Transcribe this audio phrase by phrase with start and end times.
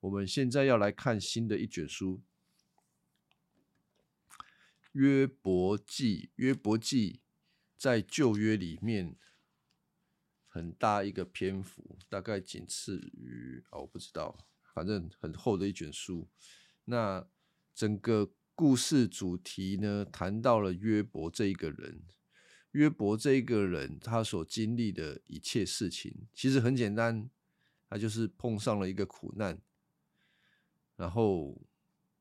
[0.00, 2.22] 我们现在要来看新的一卷书
[4.92, 6.26] 《约伯记》。
[6.36, 7.20] 约伯记
[7.76, 9.16] 在旧约里面
[10.46, 16.28] 很大一个篇幅，大概仅次于啊，我不知道，反正很厚的一卷书。
[16.84, 17.26] 那
[17.74, 22.02] 整个故事主题呢，谈到了约伯这一个人。
[22.72, 27.30] 约伯这一个人，他所经历的一切事情，其实很简单，
[27.88, 29.58] 他就是碰上了一个苦难，
[30.96, 31.60] 然后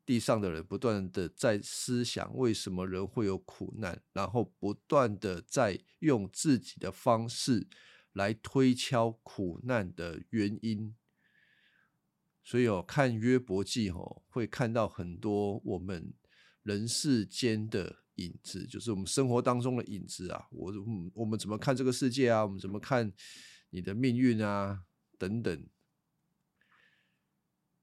[0.05, 7.67] 地上的人不断的在思想为什么人会有苦难，然后不断的在用自己的方式
[8.13, 10.95] 来推敲苦难的原因。
[12.43, 16.13] 所以哦，看约伯记哦，会看到很多我们
[16.63, 17.97] 人世间的。
[18.15, 20.47] 影子就是我们生活当中的影子啊！
[20.49, 20.73] 我
[21.13, 22.45] 我们怎么看这个世界啊？
[22.45, 23.11] 我们怎么看
[23.71, 24.85] 你的命运啊？
[25.17, 25.67] 等等。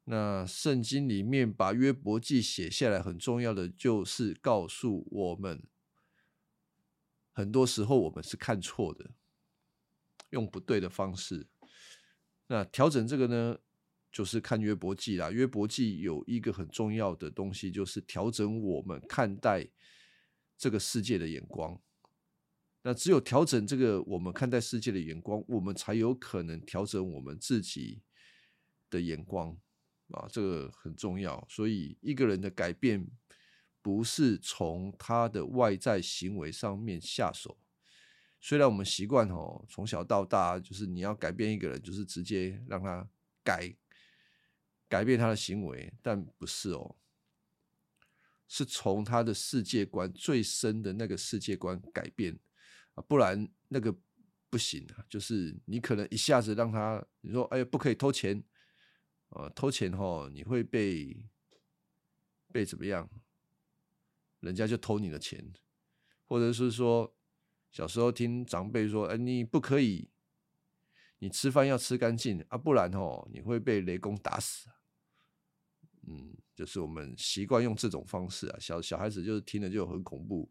[0.05, 5.63] 那圣经里面把约伯记写下来，很重要的就是告诉我们，
[7.33, 9.11] 很多时候我们是看错的，
[10.31, 11.47] 用不对的方式。
[12.49, 13.59] 那调整这个呢，
[14.11, 15.31] 就是看约伯记啦。
[15.31, 19.71] 约伯记有一个很重要的东西，就是调整我们看待。
[20.59, 21.81] 这个世界的眼光，
[22.83, 28.01] 那只有调整这个我们看待世界的眼光，我们才有可能调整我们自己
[28.89, 29.59] 的眼光
[30.13, 31.45] 啊，这个很重要。
[31.49, 33.07] 所以一个人的改变
[33.81, 37.59] 不是从他的外在行为上面下手。
[38.41, 43.09] 虽然我们习惯哦，从小到大就是你要改变一个人，就是直接让他
[43.45, 43.75] 改
[44.89, 46.97] 改变他的行为，但不是哦。
[48.49, 52.39] 是从他的世界观最深的那个世界观改变
[52.95, 53.97] 啊，不然那个
[54.51, 55.03] 不行啊。
[55.09, 58.45] 就是你可能一下子让他，你说哎，不可以偷钱，
[59.35, 61.25] 呃，偷钱哈，你会被
[62.51, 63.09] 被怎么样？
[64.41, 65.53] 人家就偷你的钱，
[66.27, 67.15] 或者是说
[67.71, 70.11] 小时候听长辈说，哎，你不可以，
[71.19, 74.71] 你吃饭要吃干净啊，不然哦，你会被雷公打死。
[76.07, 76.37] 嗯。
[76.55, 80.51] 就是我们习惯用这种方式啊，小小孩子就是听了就很恐怖，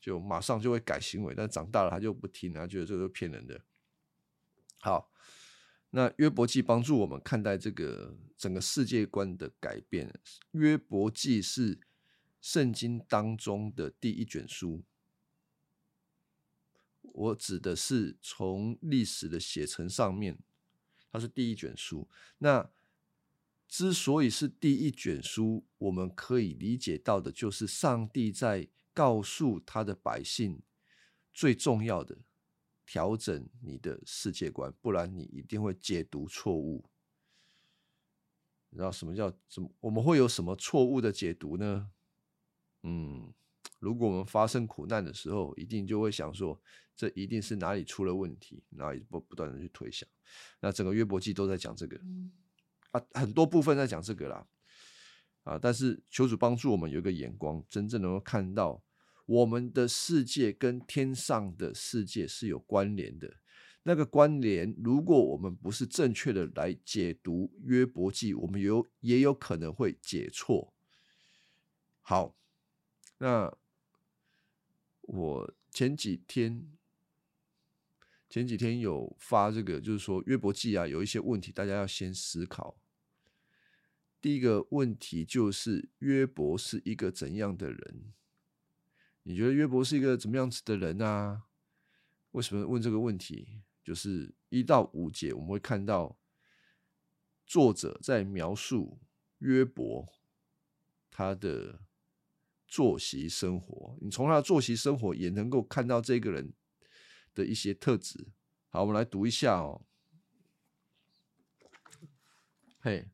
[0.00, 3.60] 就马上就会改行为，但长大了他就不听，他觉得这个是骗人的。
[4.78, 5.10] 好，
[5.90, 10.12] 那约伯记帮助我们看待这个整个世界观的改变。
[10.50, 11.80] 约伯记是
[12.40, 14.84] 圣经当中的第一卷书，
[17.00, 20.38] 我指的是从历史的写成上面，
[21.10, 22.08] 它是第一卷书。
[22.38, 22.70] 那
[23.66, 30.60] 之所以是第一卷书，我们可以理解到的，就是上帝在告诉他的百姓，
[31.32, 32.18] 最重要的
[32.86, 36.88] 调整你的世界观，不然你一定会解读错误。
[38.70, 39.70] 你知道什么叫什么？
[39.80, 41.90] 我们会有什么错误的解读呢？
[42.82, 43.32] 嗯，
[43.78, 46.60] 如果我们发生苦难的时候，一定就会想说，
[46.94, 50.08] 这一定是哪里出了问题，然后不不断的去推想。
[50.60, 51.98] 那整个约伯记都在讲这个
[52.92, 53.02] 啊。
[53.12, 54.46] 很多部分在讲这个啦，
[55.44, 58.82] 啊，但是求主帮助我们有一个眼光，真正能够看到
[59.26, 63.36] 我们的世界跟天上的世界是有关联的。
[63.82, 70.74] 那个关联，如果我们不是正确的来解读约伯记，我们有也有可能会解错。
[72.00, 72.36] 好，
[73.18, 73.56] 那
[75.02, 76.76] 我前几天
[78.28, 82.76] 前几天有发这个，就是说约伯记啊，有一些问题，大家要先思考。
[84.20, 88.12] 第一个问题就是约伯是一个怎样的人？
[89.28, 91.42] 你觉得约伯是一个怎么样子的人啊？
[92.30, 93.60] 为什么问这个问题？
[93.82, 96.16] 就是一到五节我们会看到
[97.44, 99.00] 作者在描述
[99.38, 100.06] 约伯
[101.10, 101.80] 他的
[102.68, 103.98] 作息生活。
[104.00, 106.52] 你从他的作息生活也能够看到这个人
[107.34, 108.28] 的一些特质。
[108.68, 109.84] 好，我们来读一下哦。
[112.78, 113.08] 嘿。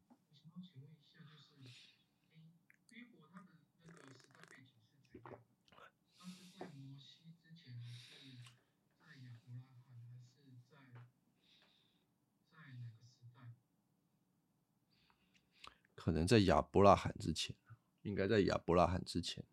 [16.05, 17.55] 可能在亚伯拉罕之前，
[18.03, 19.45] 应该在亚伯拉罕之前，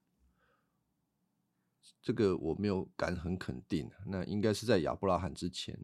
[2.02, 3.88] 这个我没有敢很肯定。
[4.08, 5.80] 那应该是在亚伯拉罕之前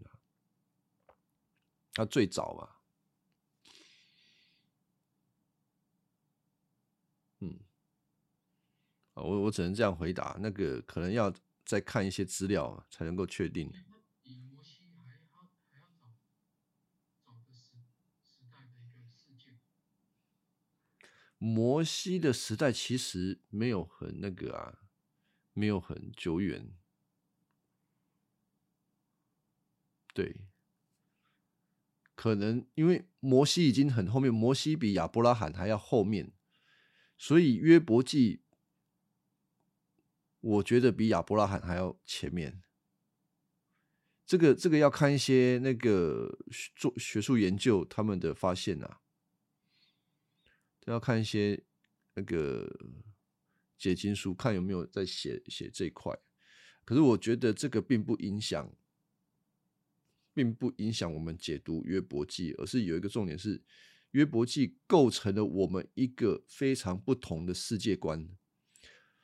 [1.94, 2.78] 他最早嘛，
[7.42, 7.60] 嗯，
[9.14, 10.36] 我我只能这样回答。
[10.40, 11.32] 那个可能要
[11.64, 13.72] 再看一些资料才能够确定。
[21.46, 24.80] 摩西的时代其实没有很那个啊，
[25.54, 26.76] 没有很久远。
[30.12, 30.48] 对，
[32.16, 36.34] 可能因为摩西已经很后面，摩西比亚伯拉罕还要后面，
[37.16, 38.42] 所以约伯记，
[40.40, 42.64] 我觉得比亚伯拉罕还要前面。
[44.26, 46.40] 这个这个要看一些那个
[46.76, 49.02] 做学术研究他们的发现啊，
[50.86, 51.62] 要看一些
[52.14, 52.70] 那个
[53.78, 56.18] 解经书，看有没有在写写这一块。
[56.84, 58.74] 可是我觉得这个并不影响，
[60.34, 63.64] 并不影响我们解读约伯记，而是有一个重点是
[64.12, 68.30] 约伯记构成了我们一个非常不同的世界观。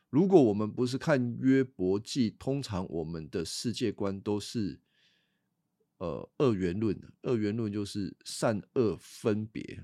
[0.10, 4.82] 如果我们不是看约伯记，通常我们的世界观都是。
[5.98, 9.84] 呃，二元论，二元论就是善恶分别，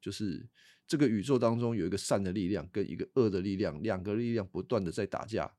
[0.00, 0.48] 就是
[0.86, 5.54] 这个宇宙当中有一个善的力量跟一个恶的力量，两个力量不断的在打架。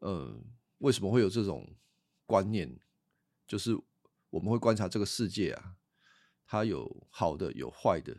[0.00, 0.44] 嗯，
[0.78, 1.76] 为什么会有这种
[2.26, 2.78] 观念？
[3.46, 3.76] 就是
[4.30, 5.76] 我们会观察这个世界啊，
[6.46, 8.16] 它有好的有坏的，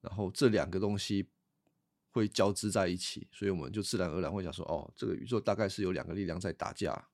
[0.00, 1.28] 然后这两个东西
[2.10, 7.08] 会交织在一起，所以我们就自然而然会想说，哦，这个宇宙大概是有两个力量在打架。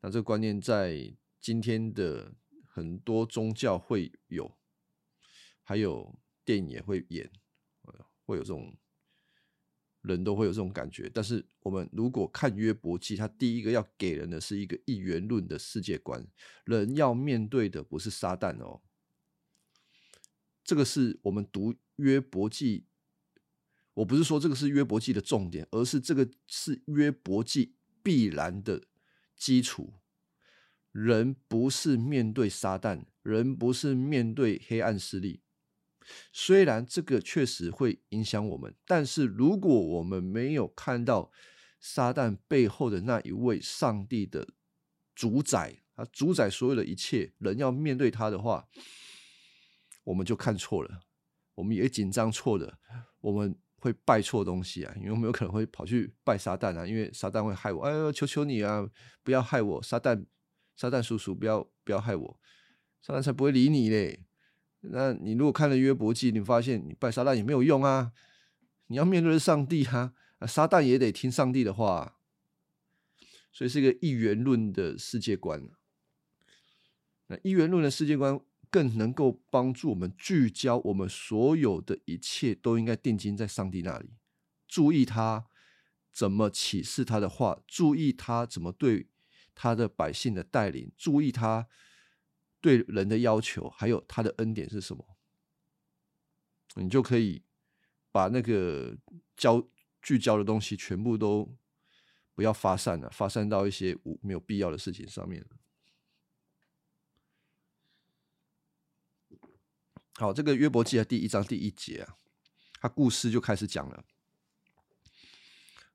[0.00, 2.34] 那这个观念在今天的
[2.66, 4.56] 很多宗教会有，
[5.62, 7.30] 还有电影也会演，
[8.24, 8.76] 会有这种
[10.02, 11.10] 人都会有这种感觉。
[11.12, 16.26] 但是我们如果看约伯记，他第一个要给人的是一个一元论的世界观，
[16.64, 18.82] 人要面对的不是撒旦哦。
[20.64, 22.86] 这个是我们读约伯记，
[23.94, 28.84] 我不是说这个是约伯记的重点，而是这个是约伯记必然的。
[29.34, 29.94] 基础，
[30.92, 35.42] 人不是面对撒旦，人不是面对黑暗势力。
[36.32, 41.30] 虽然这个确实会影响我们，但是如果我们没有看到
[41.80, 44.46] 撒旦背后的那一位上帝的
[45.14, 48.68] 主宰，他主宰所有的一切，人要面对他的话，
[50.04, 51.00] 我们就看错了，
[51.54, 52.78] 我们也紧张错了，
[53.20, 53.54] 我们。
[53.82, 57.82] 会拜错东西啊，因为我们有可能会跑去拜撒旦啊，因为撒旦会害我。
[57.82, 58.88] 哎呦，求求你啊，
[59.24, 60.24] 不要害我，撒旦，
[60.76, 62.40] 撒旦叔叔，不要不要害我，
[63.02, 64.20] 撒旦才不会理你嘞。
[64.82, 68.12] 那你如果看了约伯记，你发现你拜撒旦也没有用啊，
[68.86, 70.12] 你要面对上帝哈，
[70.46, 72.18] 撒旦也得听上帝的话，
[73.52, 75.68] 所以是一个一元论的世界观。
[77.26, 78.40] 那一元论的世界观。
[78.72, 84.14] 更能够帮助我们聚焦，我们所有的一切都应该定睛在上帝那里，
[84.66, 85.44] 注意他
[86.10, 89.08] 怎么启示他的话，注意他怎么对
[89.54, 91.68] 他的百姓的带领，注意他
[92.62, 95.04] 对人的要求，还有他的恩典是什么，
[96.76, 97.42] 你就可以
[98.10, 98.96] 把那个
[99.36, 99.68] 焦
[100.00, 101.54] 聚焦的东西全部都
[102.34, 105.44] 不要发散了，发散到一些无没有必要的事情上面。
[110.14, 112.16] 好，这个约伯记的第一章第一节啊，
[112.80, 114.04] 他故事就开始讲了。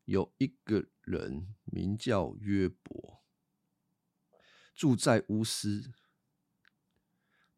[0.05, 3.21] 有一个人名叫约伯，
[4.73, 5.93] 住在乌斯，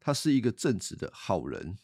[0.00, 1.78] 他是一个正直的好人。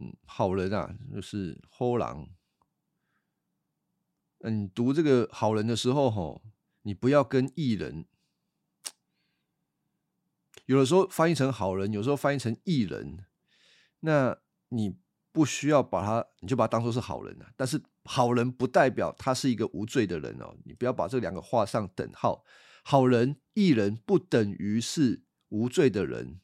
[0.00, 2.28] 嗯，好人啊，就是后狼。
[4.38, 6.42] 嗯，读这个好人的时候，吼，
[6.82, 8.06] 你不要跟异人。
[10.66, 13.26] 有的时候翻译成好人，有时候翻译成异人，
[14.00, 14.96] 那你
[15.32, 17.52] 不需要把他，你就把他当做是好人了。
[17.56, 22.44] 但是好人不代表他是一个无罪的人哦，你不要把这两个画上等号。
[22.84, 26.40] 好人、异人不等于是无罪的人。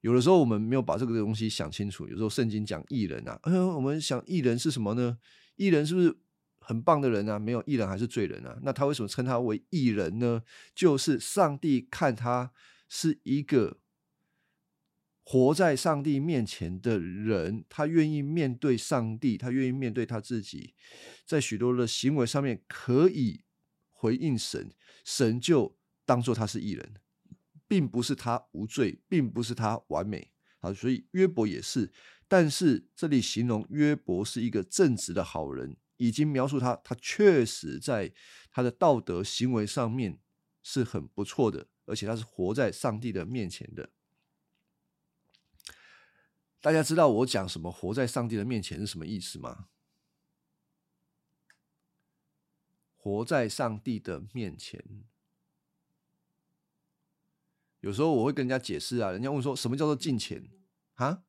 [0.00, 2.06] 有的时候我们没有把这个东西想清楚。
[2.08, 5.18] 有时候圣经讲异人啊，嗯，我们想异人是什么呢？
[5.56, 6.16] 异人是不是
[6.58, 7.38] 很棒的人啊？
[7.38, 8.58] 没有，异人还是罪人啊？
[8.62, 10.42] 那他为什么称他为异人呢？
[10.74, 12.52] 就是上帝看他。
[12.86, 13.80] 是一个
[15.24, 20.74] 活在上帝面前的人，他愿意面对上帝，他愿意面对他自己，
[21.26, 23.42] 在许多的行为上面可以
[23.90, 24.70] 回应神，
[25.02, 26.94] 神就当做他是艺人，
[27.74, 30.72] 并不是他无罪，并不是他完美啊。
[30.72, 31.92] 所以约伯也是，
[32.28, 38.12] 但是这里形容约伯是一个正直的好人，已经描述他，他确实在
[38.52, 40.20] 他的道德行为上面
[40.62, 41.66] 是很不错的。
[41.86, 43.90] 而且他是活在上帝的面前的。
[46.60, 49.66] 大家知道我讲什么“活在上帝的面前”是什么意思吗？
[52.96, 54.82] 活在上帝的面前，
[57.84, 60.42] 有时候我会跟人家解释啊，人家问说什么叫做进钱
[60.94, 61.22] 啊？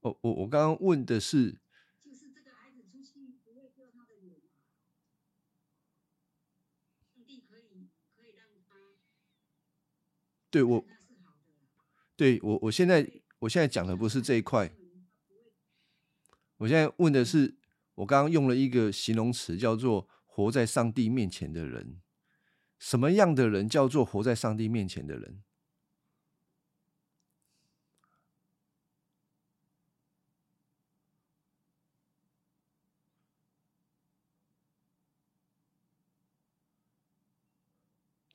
[0.00, 1.58] 哦，我我刚刚问的是。
[10.50, 10.84] 对我。
[12.16, 14.74] 对我我现在我现在讲的不是这一块，
[16.56, 17.56] 我现在问的是，
[17.94, 22.00] 我刚刚用了一个形容词，叫做活在上帝面前的人。
[22.78, 25.42] 什么样的人叫做活在上帝面前的人？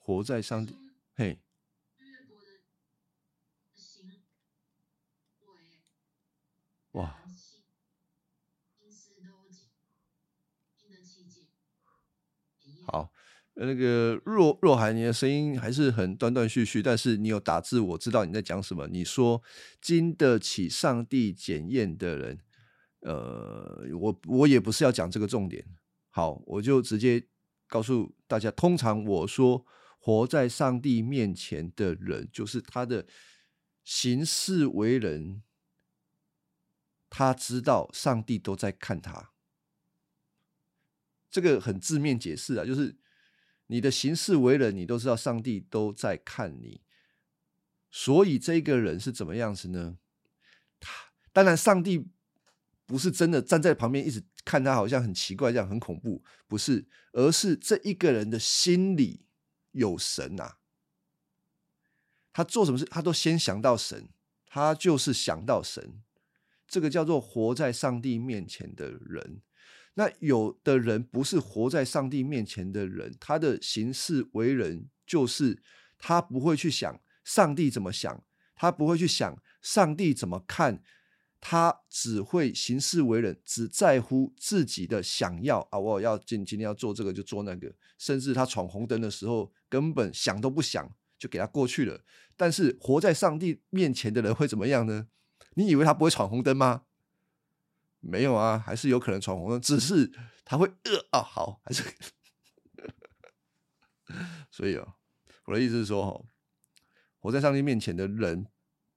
[0.06, 0.76] 活在上帝，
[1.16, 1.40] 嘿，
[1.98, 2.48] 约伯的
[3.74, 4.14] 行为，
[6.92, 9.50] 哇，心思都
[10.76, 11.44] 经得起检
[12.76, 12.86] 验。
[12.86, 13.10] 好，呃
[13.56, 18.88] 那个若若涵，你的声音还是很断断续续，但是你有打字，我知道你在讲什么。
[18.88, 19.42] 你说
[19.80, 22.40] 经得起上帝检验的人，
[23.02, 25.64] 呃，我我也不是要讲这个重点。
[26.10, 27.28] 好，我就直接
[27.68, 29.64] 告诉大家，通常我说
[30.00, 33.06] 活在上帝面前的人，就是他的
[33.84, 35.44] 行事为人，
[37.10, 39.32] 他知道上帝都在看他。
[41.30, 42.96] 这个很字面解释啊，就是
[43.68, 46.82] 你的行事为人，你都知道上帝都在看你，
[47.90, 49.98] 所以这个人是怎么样子呢？
[50.80, 50.92] 他
[51.32, 52.08] 当然，上帝
[52.86, 59.26] 不是真的站在旁边一直看他，好像很奇怪这样，很恐怖，不是，而是这一个人的心里
[59.72, 60.58] 有神啊。
[62.32, 64.10] 他做什么事，他都先想到神，
[64.46, 66.02] 他就是想到神，
[66.68, 69.42] 这个叫做活在上帝面前的人。
[69.96, 75.62] 那有的人不是活在上帝面前的人，他的行事为人就是
[75.98, 78.24] 他不会去想上帝怎么想，
[78.56, 80.82] 他不会去想上帝怎么看，
[81.40, 85.78] 他只会行事为人，只在乎自己的想要啊！
[85.78, 92.02] 我要今今天要做这个就做那个，甚至他闯红灯的时候根本想都不想就给他过去了。
[92.36, 95.08] 但是活在上帝面前的人会怎么样呢？
[95.56, 96.84] 你以为他不会闯红灯吗？
[98.06, 100.12] 没有啊，还是有可能闯红灯，只是
[100.44, 101.84] 他会呃啊，好，还是。
[104.52, 104.96] 所以啊，
[105.46, 106.26] 我的意思是说，哈，
[107.18, 108.48] 活在上帝面前的人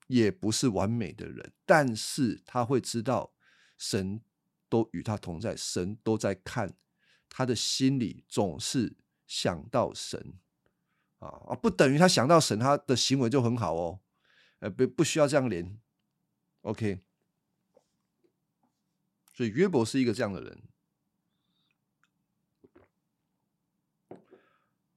[0.09, 3.33] 也不是完美的人，但是他会知道
[3.79, 4.21] 神
[4.69, 6.75] 都与他同在，神都在看，
[7.29, 8.97] 他的心里总是
[9.27, 10.35] 想到神。
[11.19, 14.01] 啊啊，不等于他想到神，他的行为就很好哦，
[14.59, 15.81] 呃，不不需要这样连
[16.63, 17.06] ，OK。
[19.37, 20.63] 所以约伯是一个这样的人。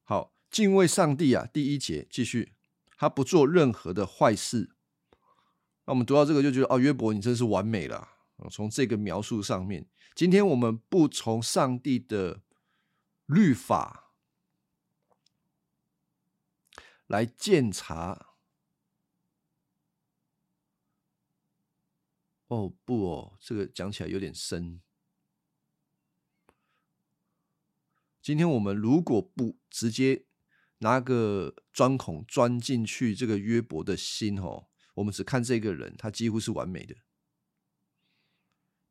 [0.06, 2.54] 好，敬畏上帝啊，第一节继续，
[2.96, 4.70] 他不做任何的坏事。
[5.84, 8.08] 那我们读到这个就觉得，哦，约伯你真是完美了。
[8.50, 12.42] 从这个描述上面，今天我们不从上帝的
[13.26, 14.14] 律法
[17.08, 18.28] 来鉴察。
[22.50, 24.82] 哦不哦，这个讲起来有点深。
[28.22, 30.26] 今天我们如果不直接
[30.80, 36.96] 拿个钻孔钻进去这个约伯的心哦，我们只看这个人，他几乎是完美的。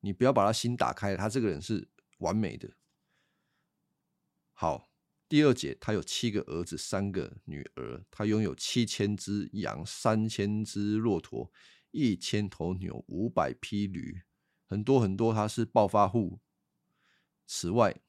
[0.00, 1.88] 你不要把他心打开，他这个人是
[2.18, 2.70] 完美的。
[4.52, 4.88] 好，
[5.28, 11.52] 第二节，他有七个儿子，三个女儿，他拥有七千只羊，三千只骆驼。
[11.90, 14.22] 一千头牛，五百匹驴，
[14.66, 16.40] 很多很多，他是暴发户。
[17.46, 18.00] 此外，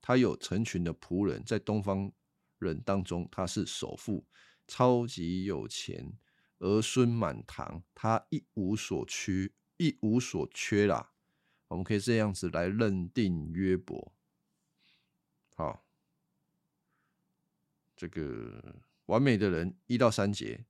[0.00, 2.10] 他有成群的仆人，在东方
[2.58, 4.26] 人当中，他是首富，
[4.66, 6.12] 超级有钱，
[6.58, 11.12] 儿孙满堂，他一无所缺，一无所缺啦。
[11.68, 14.14] 我们可以这样子来认定约伯。
[15.54, 15.84] 好，
[17.94, 20.64] 这个完美的人一到三节，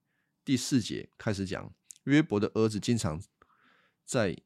[0.45, 1.73] 第四节开始讲。
[2.09, 3.23] 约伯的儿子经常
[4.05, 4.37] 在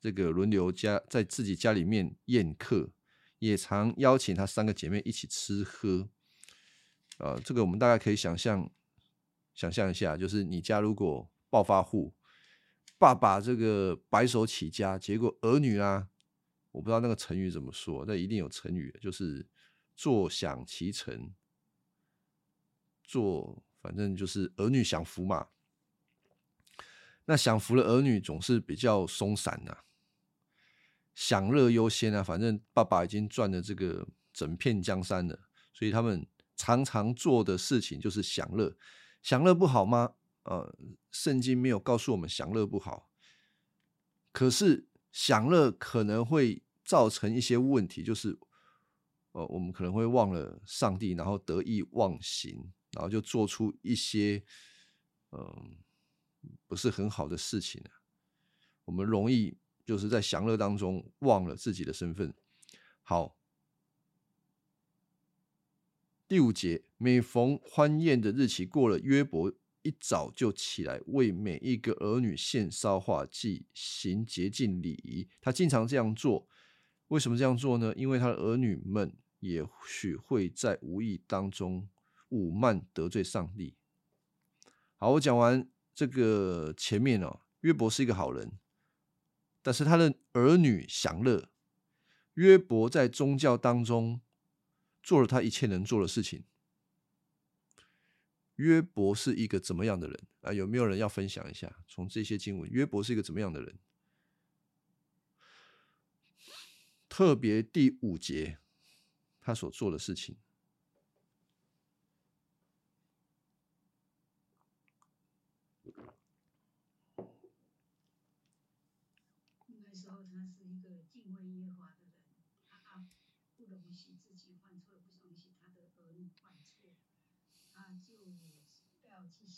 [0.00, 2.90] 这个轮流家在自己家里面宴客，
[3.38, 6.08] 也常邀请他三个姐妹一起吃喝。
[7.18, 8.68] 呃，这个我们大概可以想象，
[9.54, 12.14] 想象一下，就是你家如果暴发户，
[12.98, 16.08] 爸爸这个白手起家，结果儿女啊，
[16.72, 19.46] 我不知道那个成语怎么说，那一定有成语，就是
[19.94, 21.32] 坐享其成，
[23.04, 25.48] 做反正就是儿女享福嘛。
[27.24, 29.78] 那享福的儿女总是比较松散呐，
[31.14, 36.26] 享乐优先啊，反正爸爸已经赚了这个整片江山了，所以他们
[36.56, 38.76] 常常做的事情就是享乐。
[39.22, 40.14] 享乐不好吗？
[40.42, 40.76] 呃，
[41.12, 43.08] 圣经没有告诉我们享乐不好，
[44.32, 48.36] 可是享乐可能会造成一些问题，就是
[49.30, 54.42] 呃，我们可能会忘了上帝，然后得意忘形，然后就做出一些
[55.30, 55.76] 嗯
[56.66, 57.82] 不是很好的事情
[58.84, 62.34] 我们容易就是在享乐当中忘了自己的身份。
[63.02, 63.36] 好，
[66.26, 69.52] 第五节，每逢欢宴的日期过了，约伯。
[69.84, 75.28] 一早就起来为每一个儿女献烧化祭，行洁净礼仪。
[75.40, 76.46] 他经常这样做。
[77.08, 77.92] 为什么这样做呢？
[77.96, 81.88] 因为他的儿女们也许会在无意当中
[82.28, 83.74] 武慢得罪上帝。
[84.98, 88.58] 好，我讲完这个前面哦，约伯是一个好人，
[89.62, 91.50] 但是他的儿女享乐。
[92.34, 94.22] 约伯在宗教当中
[95.02, 96.44] 做了他一切能做的事情。
[98.56, 100.52] 约伯是一个怎么样的人啊？
[100.52, 101.84] 有没有人要分享一下？
[101.86, 103.78] 从这些经文，约伯是一个怎么样的人？
[107.08, 108.58] 特别第五节，
[109.40, 110.38] 他所做的事情。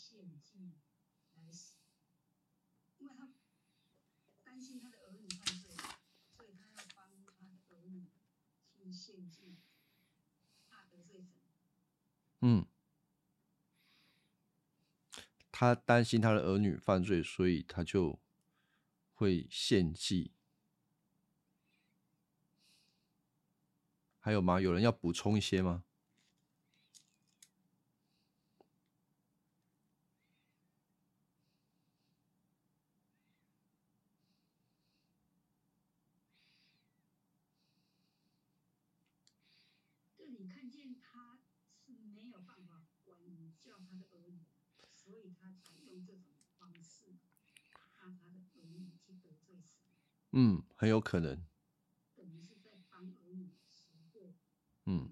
[0.07, 0.75] 献祭
[1.33, 1.77] 来死，
[2.99, 3.27] 因为他
[4.43, 5.75] 担心他的儿女犯罪，
[6.35, 8.11] 所以他要帮他的儿女
[8.69, 9.57] 去献祭，
[10.69, 11.41] 怕得罪神。
[12.41, 12.67] 嗯。
[15.51, 18.19] 他担心他的儿女犯罪，所以他就
[19.13, 20.33] 会献祭。
[24.19, 24.61] 还有吗？
[24.61, 25.84] 有人要补充一些吗？
[50.37, 51.45] 嗯，很有可能。
[54.85, 55.09] 嗯，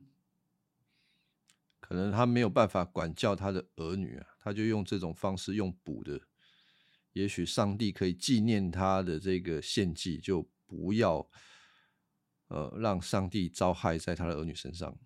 [1.79, 6.19] 可能他没有办法管教他的儿女啊，他就用这种方式用补的。
[7.13, 11.29] 也许上帝可以纪念他的这个献祭，就不要
[12.49, 14.99] 呃让上帝遭害在他的儿女身上。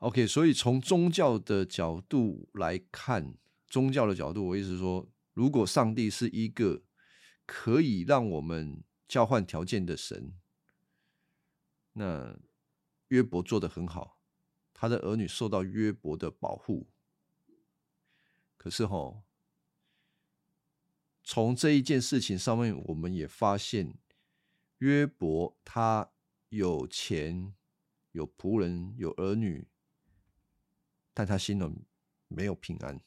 [0.00, 3.34] OK，所以从宗教的角度来看，
[3.66, 6.82] 宗教的角度，我意思说，如果上帝是一个
[7.44, 10.32] 可以让我们交换条件的神，
[11.92, 12.40] 那
[13.08, 14.22] 约伯做的很好，
[14.72, 16.88] 他的儿女受到约伯的保护。
[18.56, 19.22] 可是哈，
[21.22, 23.98] 从这一件事情上面，我们也发现
[24.78, 26.10] 约伯他
[26.48, 27.54] 有钱、
[28.12, 29.68] 有仆人、有儿女。
[31.12, 31.84] 但他心里
[32.28, 33.00] 没有平安，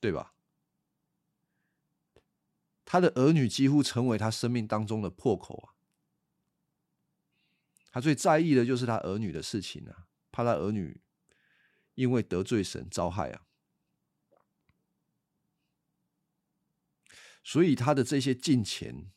[0.00, 0.34] 对吧？
[2.84, 5.74] 他的儿女几乎成为他生命当中的破口啊！
[7.90, 11.00] 他最在意的就是他儿女的事情啊，怕他儿女
[11.94, 13.46] 因为得罪神遭害啊，
[17.42, 19.10] 所以他的这些金钱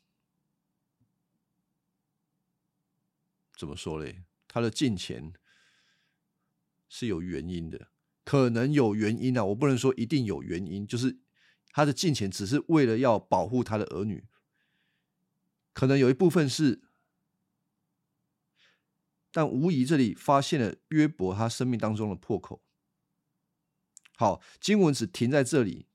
[3.55, 4.23] 怎么说嘞？
[4.47, 5.33] 他的金钱。
[6.89, 7.89] 是有原因的，
[8.23, 10.87] 可能有原因啊，我不能说一定有原因。
[10.87, 11.19] 就是
[11.71, 14.25] 他的金钱只是为了要保护他的儿女，
[15.73, 16.81] 可能有一部分是，
[19.31, 22.63] 但无疑这里发现了约伯他生命当中的破口。
[24.15, 25.87] 好，经文只停在这里，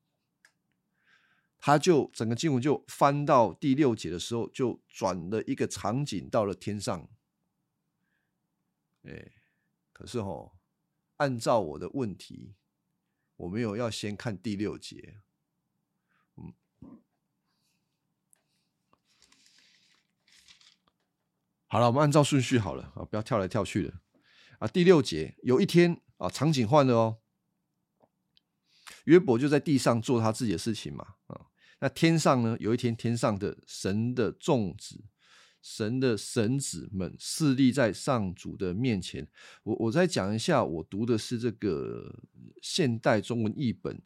[1.58, 7.08] 他就整个经文就翻到第六节的时候，就转了一个场景到了天上。
[9.02, 9.32] 哎，
[9.92, 10.52] 可是哦。
[11.22, 12.56] 按照我的问题，
[13.36, 15.20] 我没有要先看第六节。
[16.36, 16.52] 嗯，
[21.68, 24.00] 好了，我们按照顺序好了啊，不要跳来跳去的
[24.58, 24.66] 啊。
[24.66, 27.18] 第六节，有一天啊，场景换了哦，
[29.04, 31.46] 约伯就在地上做他自己的事情嘛啊。
[31.78, 35.04] 那天上呢，有一天天上的神的众子
[35.62, 39.26] 神的神子们侍立在上主的面前。
[39.62, 42.22] 我我再讲一下，我读的是这个
[42.60, 44.02] 现代中文译本，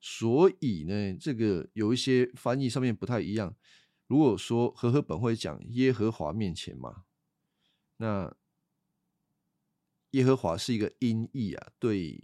[0.00, 3.54] 所以呢，这个有一些翻译上面不太一样。
[4.06, 7.04] 如果说和合本会讲耶和华面前嘛，
[7.96, 8.36] 那
[10.10, 12.22] 耶和华是一个音译啊，对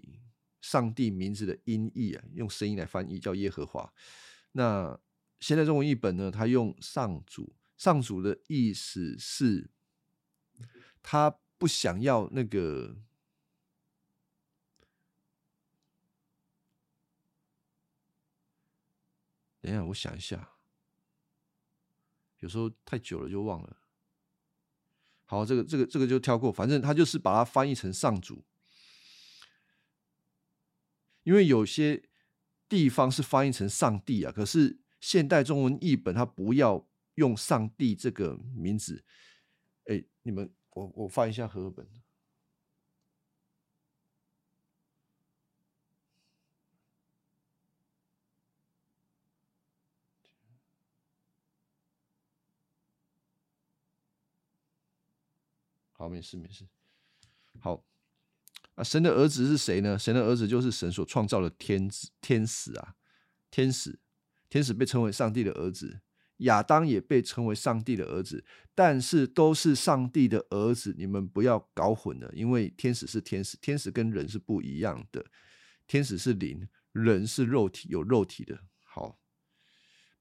[0.60, 3.92] 上帝名字的音译啊，用声音来翻译叫耶和华。
[4.52, 5.00] 那
[5.40, 9.70] 现在中文译本呢，他用上主，上主的意思是，
[11.02, 12.98] 他不想要那个。
[19.62, 20.50] 等一下，我想一下，
[22.40, 23.78] 有时候太久了就忘了。
[25.24, 28.44] 好，这个这个这个就跳过，反正他就是把它翻译成上主，
[31.22, 32.06] 因为有些
[32.68, 34.80] 地方是翻译成上帝啊，可是。
[35.02, 36.86] 现代中文译本，它不要
[37.20, 39.04] 用“上帝”这个名字。
[39.84, 41.86] 哎，你们，我我翻一下和合本。
[55.92, 56.66] 好，没事没事。
[57.60, 57.84] 好，
[58.74, 59.98] 啊，神的儿子是谁呢？
[59.98, 62.96] 神的儿子就是神所创造的天子、天使啊，
[63.50, 64.00] 天使。
[64.48, 66.00] 天使被称为上帝的儿子，
[66.40, 70.94] 亚当也被称为上帝的儿子，但是都是上帝的儿子。
[70.96, 75.24] 你们不要搞混了，因为天使是天使，天使跟人是不一样的。
[75.86, 78.60] 天使是灵，人是肉体，有肉体的。
[78.84, 79.18] 好，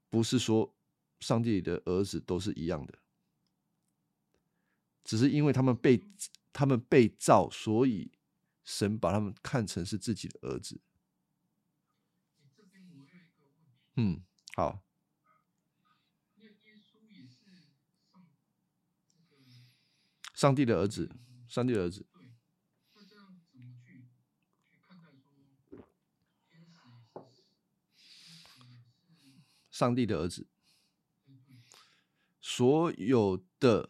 [0.10, 0.75] 不是说
[1.19, 2.99] 上帝的儿子都是一样的，
[5.03, 6.03] 只是因为他们被
[6.51, 8.12] 他们被造，所以
[8.63, 10.82] 神把他们看成是自己的儿子。
[13.95, 14.23] 嗯，
[14.55, 14.82] 好。
[20.39, 21.12] 上帝的儿子，
[21.49, 22.06] 上帝的儿子。
[29.69, 30.47] 上帝的儿子，
[32.39, 33.89] 所有的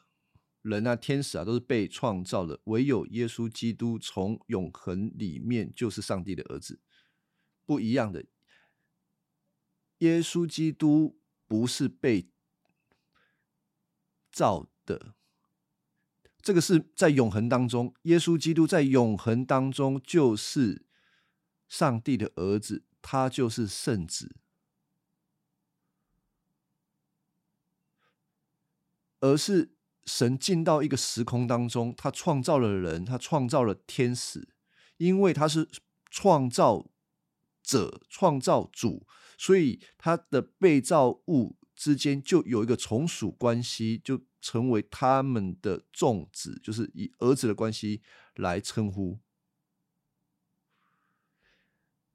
[0.64, 6.80] 人啊，天使啊，都是被创造的，唯有耶稣基督从永恒里面就是上帝的儿子，
[7.64, 8.26] 不一样的。
[10.00, 12.32] 耶稣基督不是被
[14.32, 15.14] 造的，
[16.41, 17.93] 这个是在永恒当中。
[18.04, 20.86] 耶稣基督在永恒当中就是
[21.67, 24.36] 上帝的儿子，他就是圣子，
[29.19, 29.75] 而是
[30.06, 34.49] 神进到一个时空当中，他创造了人，他创造了天使，
[34.97, 35.67] 因为他是
[36.10, 36.89] 创造
[37.62, 39.06] 者，创造主。
[39.38, 48.02] 所以，他的被造物之间就有一个从属关系，就成为他们的众子，就是以儿子的关系
[48.36, 49.19] 来称呼。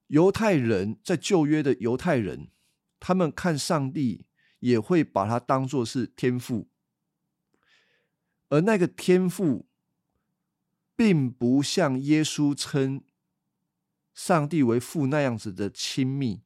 [0.07, 2.51] 犹太人在旧约的犹太人，
[3.01, 4.27] 他们看上帝
[4.61, 6.69] 也会把他当作是天父，
[8.51, 9.67] 而那个天父，
[10.95, 13.03] 并不像耶稣称
[14.15, 16.44] 上帝为父那样子的亲密。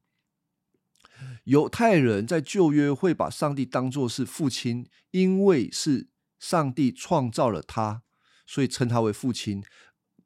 [1.45, 6.07] 犹太人在旧约会把上帝当作是父亲，因为是
[6.39, 8.03] 上帝创造了他，
[8.45, 9.63] 所以称他为父亲，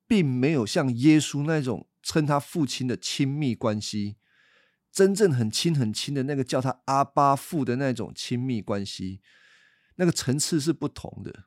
[0.05, 4.17] 并没有像耶稣那种称他父亲的亲密关系，
[4.91, 9.21] 真正很亲很亲的那个叫他阿巴父的那种亲密关系，
[9.95, 11.45] 那个层次是不同的。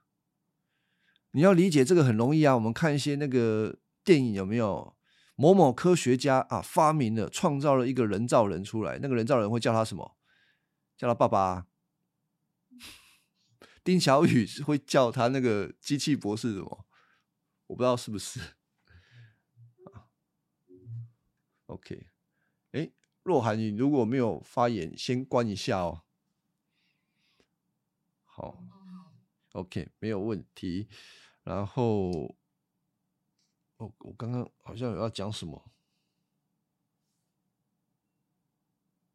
[1.33, 4.96] 你要理解这个很容易啊，我们看一些那个电影有没有？
[5.37, 8.99] 某某科学家啊，发明了、创造了一个人造人出来。
[9.01, 10.17] 那个人造人会叫他什么？
[10.97, 11.67] 叫他爸爸。
[13.85, 16.87] 丁小雨会叫他那个机器博士什么？
[17.67, 18.41] 我不知道是不是。
[21.67, 22.09] OK，
[22.73, 22.91] 哎，
[23.23, 26.03] 若涵，你如果没有发言，先关一下哦。
[28.25, 28.63] 好
[29.53, 30.89] ，OK，没有问题。
[31.43, 32.37] 然后。
[33.77, 35.71] 哦，我刚刚好像有要讲什么？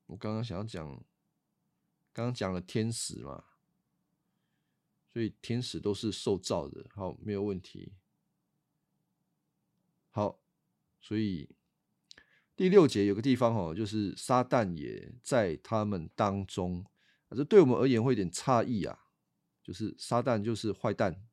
[0.08, 0.86] 我刚刚想要讲，
[2.12, 3.46] 刚刚讲了天使嘛，
[5.08, 7.94] 所以天使都是受造的，好，没有问题。
[10.10, 10.42] 好，
[11.00, 11.56] 所以
[12.56, 16.86] 第六节有个地方哦，就是撒旦也在他们当中，
[17.30, 19.06] 这对我们而言会有点诧异啊，
[19.64, 21.26] 就是撒旦就是坏蛋，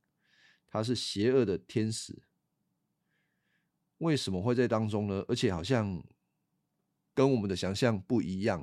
[0.68, 2.22] 他是邪恶的天使。
[3.98, 5.24] 为什么会在当中呢？
[5.28, 6.02] 而且好像
[7.14, 8.62] 跟我们的想象不一样，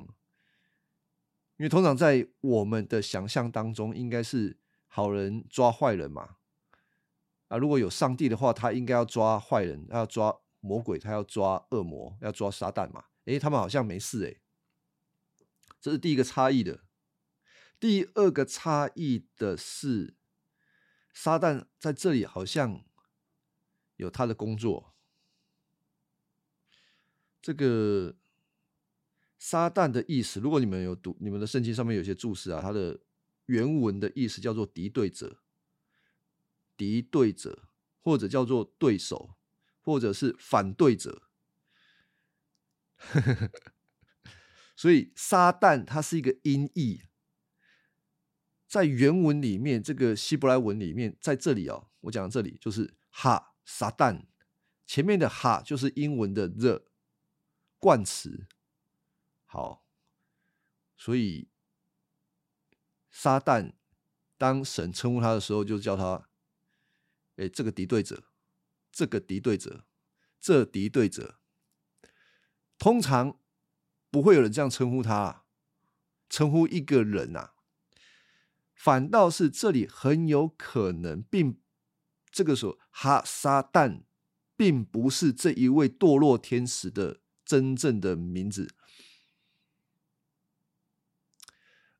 [1.58, 6.36] 因为通常在我们的想象当中，应该是好人抓坏人嘛。
[7.48, 13.04] 啊，如果有上帝的话，他应该要抓坏人，要抓魔鬼，他要抓恶魔，要抓撒旦嘛。
[13.26, 14.40] 诶，他们好像没事诶。
[15.80, 16.80] 这是第一个差异的。
[17.78, 20.16] 第二个差异的是，
[21.12, 22.82] 撒旦在这里好像
[23.96, 24.95] 有他的工作。
[27.46, 28.12] 这个
[29.38, 32.98] 撒旦的意思，如果你们有读你们的圣经上面有些注释啊，它的
[33.44, 35.38] 原文的意思叫做敌对者。
[36.76, 37.68] 敌对者，
[38.00, 39.36] 或者叫做对手，
[39.80, 41.22] 或者是反对者。
[44.74, 47.02] 所以撒旦它是一个音译，
[48.66, 54.24] 在原文里面，这个希伯来文里面，在这里哦，我讲这里就是哈撒旦，
[54.84, 56.82] 前面的哈就是英文的 the
[57.86, 58.48] 冠词。
[59.44, 59.86] 好，
[60.96, 61.48] 所以
[63.12, 63.74] 撒旦
[64.36, 66.28] 当神称呼他的时候，就叫他。
[67.36, 68.24] 哎，这个敌对者，
[68.90, 69.84] 这个敌对者，
[70.40, 71.38] 这敌对者，
[72.76, 73.38] 通常
[74.10, 75.44] 不会有人这样称呼他，
[76.28, 77.52] 称呼一个人呐。
[78.74, 81.62] 反倒是这里很有可能，并
[82.32, 84.02] 这个时候哈撒旦
[84.56, 88.68] 并不是这一位堕落天使的真正的名字，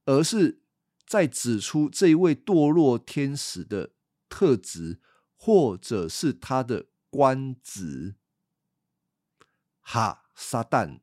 [0.04, 0.60] 而是
[1.06, 3.92] 在指出这一位堕落天使的
[4.28, 5.00] 特质。
[5.38, 8.16] 或者是他的官职，
[9.80, 11.02] 哈撒旦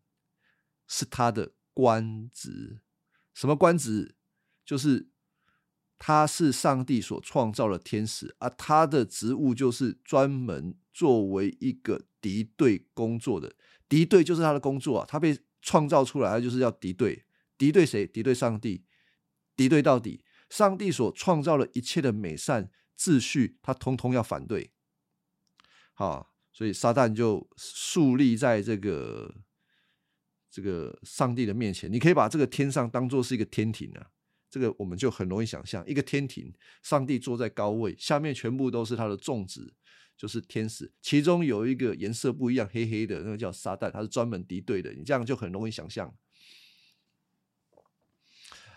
[0.86, 2.82] 是他的官职，
[3.34, 4.16] 什么官职？
[4.66, 5.13] 就是
[6.06, 13.56] 他是上帝所创造的天使，而他的职务就是专门作为一个敌对工作的，
[13.88, 15.06] 敌对就是他的工作啊。
[15.08, 17.24] 他被创造出来，他就是要敌对，
[17.58, 18.06] 敌对谁？
[18.06, 18.84] 敌对上帝，
[19.56, 20.26] 敌对到底。
[20.50, 22.70] 上帝所创造的一切的美善。
[23.00, 24.72] 秩序，他通通要反对，
[25.94, 29.34] 好，所以撒旦就树立在这个
[30.52, 31.90] 这个上帝的面前。
[31.90, 34.12] 你可以把这个天上当做是一个天庭啊，
[34.54, 39.74] 这个我们就很容易想象，一个天庭，上帝坐在高位，下面全部都是他的众子，
[40.16, 44.94] 就是天使，其中有一个颜色不一样，黑黑的那个叫撒旦，他是专门敌对的。
[44.94, 46.16] 你这样就很容易想象。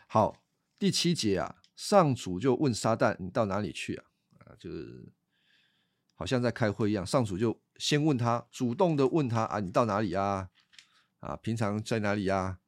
[0.07, 0.43] 好，
[0.79, 1.57] 第七节啊。
[1.77, 4.05] 上主就问撒旦：“你到哪里去啊？”
[4.49, 5.13] 啊，就是
[6.15, 7.05] 好像在开会一样。
[7.05, 10.49] 上主就先问他，主动的问他：“啊，你到哪里啊？
[11.21, 12.61] 啊，平常在哪里呀？”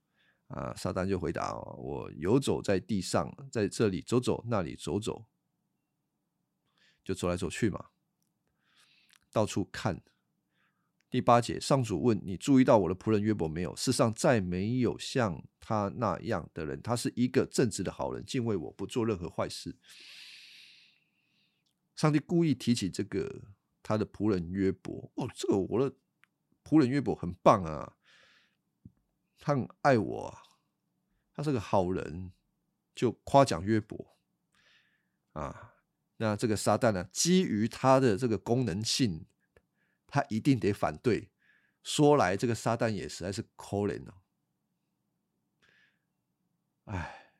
[0.48, 5.26] 啊，撒旦就回答：“我游走在地上，在这里走走，那里走走，
[7.04, 7.86] 就走来走去嘛，
[9.30, 10.02] 到处看。”
[11.10, 13.74] 第八节，上主问你：“注意到我的仆人约伯没有？
[13.76, 16.82] 世上再没有像他那样的人。
[16.82, 19.76] 他是一个正直的好人，敬畏我不做任何坏事。”
[21.96, 23.42] 上帝故意提起这个
[23.82, 25.10] 他的仆人约伯。
[25.16, 25.94] 哦，这个我的
[26.62, 27.97] 仆人约伯很棒啊，
[29.48, 30.38] 他很爱我，
[31.34, 32.32] 他是个好人，
[32.94, 34.18] 就夸奖约伯。
[35.32, 35.72] 啊，
[36.18, 39.24] 那这个撒旦呢，基于他的这个功能性。
[40.10, 41.30] 他一定得反对。
[41.82, 44.14] 说来，这个撒旦也实在是可怜哦。
[46.84, 47.34] 哎，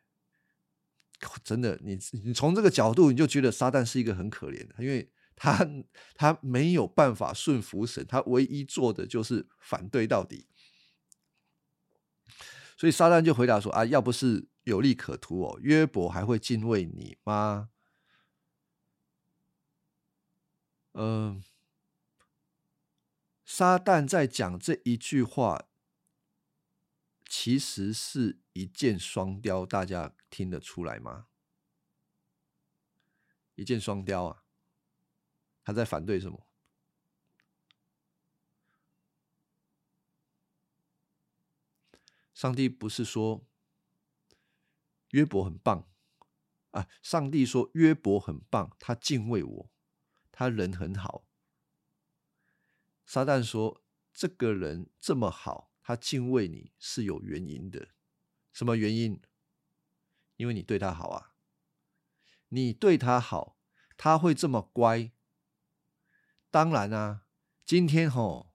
[1.43, 5.67] 真的，你你从这个角度，你就觉得撒旦是一个很可怜的，因为他
[6.15, 10.47] 他没有办法顺服神，他唯一做的就是反对到底。
[12.79, 17.69] 所以撒旦就回答说：“啊，要不是有利可图哦，约伯还会敬畏你吗？”
[20.95, 21.45] 嗯。
[23.45, 25.67] 撒旦在讲这一句话，
[27.29, 31.27] 其实是一箭双雕，大家听得出来吗？
[33.57, 34.45] 一箭双雕啊！
[35.65, 36.47] 他在反对什么？
[42.39, 43.45] 上帝不是说
[45.11, 45.89] 约伯很棒
[46.71, 46.87] 啊？
[47.03, 49.71] 上帝说约伯很棒，他敬畏我，
[50.31, 51.25] 他人很好。
[53.05, 53.83] 撒旦说
[54.15, 57.89] ：“这个人这么好，他敬畏你是有原因的。
[58.53, 59.21] 什么原因？
[60.37, 61.35] 因为你对他好啊。
[62.51, 63.59] 你对他好，
[63.97, 65.11] 他会这么乖。
[66.53, 67.27] 当然啊，
[67.65, 68.53] 今天吼，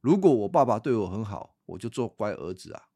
[0.00, 2.88] 如果我爸爸对我很好，我就做乖儿子啊。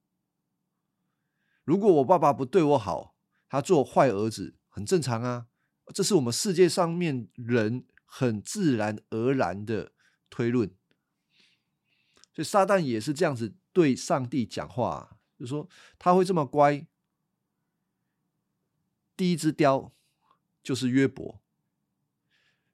[1.67, 3.15] 如果我爸爸不对我好，
[3.51, 5.49] 他做坏儿子，很正常啊。
[5.93, 9.93] 这是我们世界上面人很自然而然的。”
[10.29, 10.69] 推论，
[12.35, 16.85] 所以撒旦也是这样子对上帝讲话，就说他会这么乖。
[19.17, 19.95] 第一只雕
[20.65, 21.41] 就是约伯。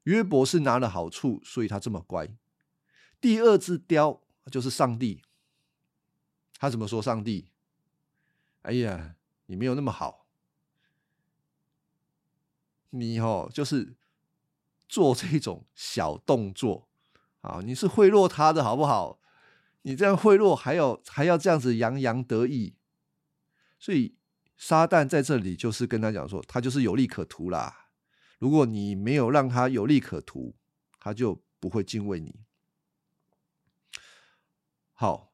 [0.03, 2.35] 约伯是拿了好处，所以他这么乖。
[3.21, 5.21] 第二只雕就是上帝，
[6.57, 7.01] 他怎么说？
[7.01, 7.51] 上帝，
[8.63, 10.25] 哎呀，你没有那么好，
[12.89, 13.95] 你哦，就是
[14.89, 16.89] 做这种小动作
[17.41, 19.19] 啊，你是贿赂他的好不好？
[19.83, 22.75] 你这样贿赂，还要还要这样子洋洋得意，
[23.77, 24.15] 所以
[24.55, 27.89] 撒旦在这里就是跟他讲说，他就是有利可图啦。
[28.39, 30.55] 如果你没有让他有利可图，
[30.99, 32.39] 他就不会敬畏你。
[34.93, 35.32] 好，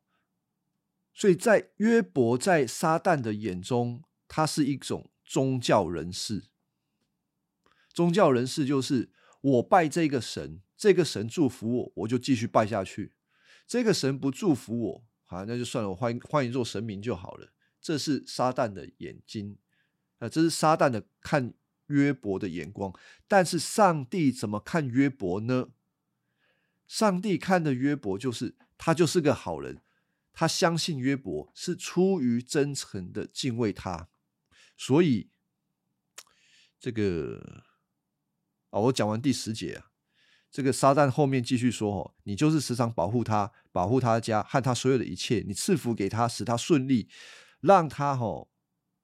[1.20, 6.46] 所以在约伯在撒旦的眼中，他是一种宗教人士。
[7.92, 13.12] 宗教人士就是我拜这个神，这个神祝福我，我就继续拜下去。
[13.68, 17.52] 这个神不祝福我，好，那就算了，我换换一座神明就好了。
[17.82, 19.58] 这是撒旦的眼睛，
[20.20, 21.54] 啊，这是撒旦的看
[21.88, 22.98] 约伯的眼光。
[23.28, 25.68] 但是上帝怎么看约伯呢？
[26.88, 29.82] 上帝看的约伯就是他就是个好人，
[30.40, 34.08] 他相信约伯是出于真诚的敬畏他，
[34.78, 35.30] 所以
[36.80, 37.66] 这个
[38.70, 39.92] 啊，我讲完第十节啊。
[40.50, 47.10] 这个撒旦后面继续说：“哦，你就是时常保护他，保护他的家和他所有的一切，你赐福给他，使他顺利，
[47.60, 48.48] 让他哦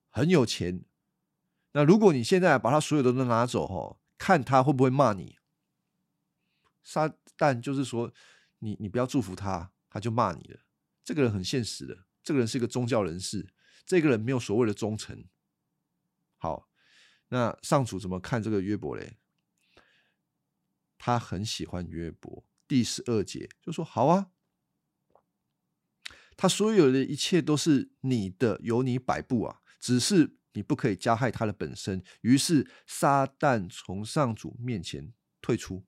[0.10, 0.86] 很有钱。
[1.74, 5.38] 那如果你现在把他所有的都拿走，哦，看他会不会骂你？
[6.82, 8.14] 撒旦就是说，
[8.60, 10.62] 你你不要祝福他，他就骂你了。
[11.06, 13.48] 这个人很现实的，这个人是一个宗教人士，
[13.86, 15.24] 这个人没有所谓的忠诚。
[16.38, 16.68] 好，
[17.30, 19.18] 那上主怎么看这个约伯嘞？”
[20.98, 24.32] 他很喜欢约伯，第十二节就说：“好啊，
[26.36, 35.86] 他所有的一切都是你的，由你摆布啊，只是你不可以加害他的本身。”于是撒旦从上主面前退出。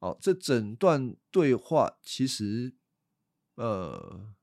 [0.00, 2.74] 好，这整段对话其实，
[3.56, 4.34] 呃，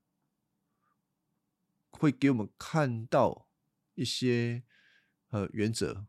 [1.90, 3.48] 会给我们看到
[3.94, 4.62] 一些
[5.30, 6.06] 呃原则。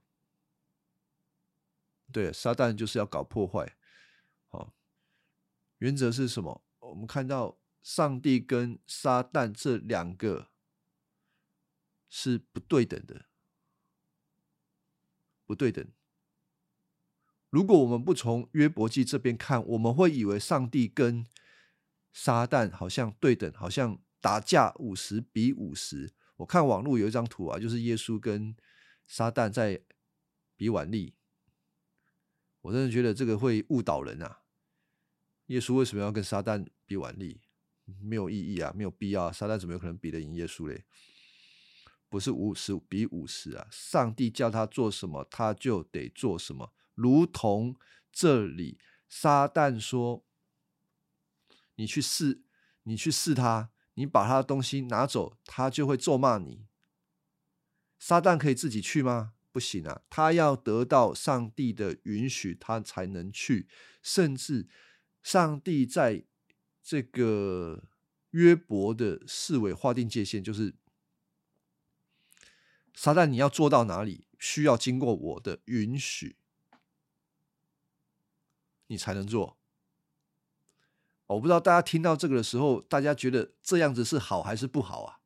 [2.11, 3.75] 对，撒旦就是要搞破坏。
[4.49, 4.73] 好，
[5.79, 6.63] 原则是什么？
[6.79, 10.49] 我们看到上帝跟撒旦这两个
[12.07, 13.25] 是不对等的，
[15.45, 15.85] 不对等。
[17.49, 21.25] 如果我们不从约伯记这边看，我们会以为上帝跟
[22.17, 26.13] 撒旦好像对等，好像打架五十比五十。
[26.37, 28.55] 我看网络有一张图啊，就是耶稣跟
[29.05, 29.81] 撒旦在
[30.55, 31.13] 比腕力。
[32.61, 34.43] 我真的觉得这个会误导人啊！
[35.47, 37.41] 耶稣为什么要跟撒旦比腕力？
[38.01, 39.25] 没有意义啊，没有必要。
[39.25, 40.85] 啊撒旦怎么有可能比得赢耶稣嘞？
[42.07, 43.67] 不是五十比五十啊！
[43.69, 46.73] 上帝叫他做什么，他就得做什么。
[46.93, 47.75] 如同
[48.09, 50.24] 这里，撒旦说
[51.75, 52.41] ：“你去试，
[52.83, 56.65] 你去试他，你把他的东西拿走，他就会咒骂你。”
[57.97, 59.33] 撒旦可以自己去吗？
[59.51, 63.69] 不行啊，他要得到上帝的允许，他才能去。
[64.03, 64.67] 甚至
[65.23, 66.25] 上帝在
[66.83, 67.85] 这个
[68.31, 70.75] 约伯的视为划定界限，就是
[72.93, 76.35] 撒旦，你要做到哪里，需要经过我的允许，
[78.87, 79.57] 你才能做。
[81.27, 85.19] 我不知道大家听到这个的时候，大家觉得这样子是好还是不好啊？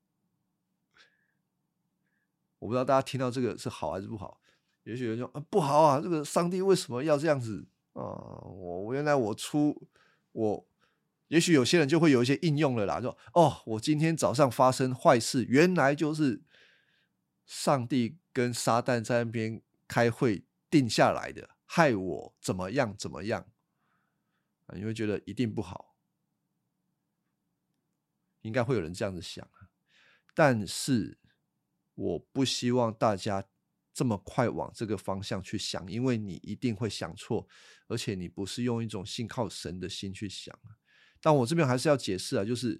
[2.59, 4.41] 我不知道大家听到这个是好还是不好，
[4.83, 8.01] 也许人说啊不好啊，这个上帝为什么要这样子啊？
[8.01, 9.87] 我我原来我出
[10.33, 10.67] 我，
[11.29, 16.41] 也许有些人就会有一些应用了啦，说哦，我今天早上发生坏事，原来就是
[17.45, 23.45] 上帝跟撒旦在那边开会定下来的，害我怎么样怎么样
[24.65, 24.75] 啊？
[24.75, 25.88] 你会觉得一定不好，
[28.41, 29.69] 应该会有人这样子想啊，
[30.33, 31.17] 但是。
[32.01, 33.43] 我不希望大家
[33.93, 37.45] 这么快往这个方向去想，因为你一定会想错，
[37.89, 40.57] 而且你不是用一种信靠神的心去想。
[41.19, 42.79] 但我这边还是要解释啊，就是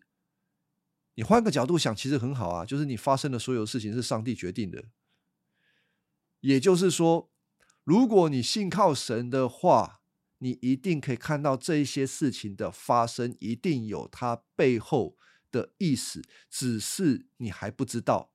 [1.16, 4.86] 你换个角度想，其实很好啊，就是你发生的所有事情是上帝决定的。
[6.40, 7.30] 也就是说，
[7.84, 10.00] 如果你信靠神的话，
[10.38, 15.18] 你一定可以看到这一些事情的发生，一定有它背后
[15.52, 18.32] 的意思，只是你还不知道。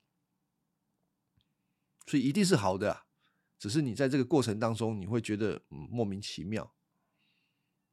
[2.06, 3.06] 所以一定是好的，
[3.58, 6.74] 只是你在这个过程当中，你会觉得嗯莫名其妙，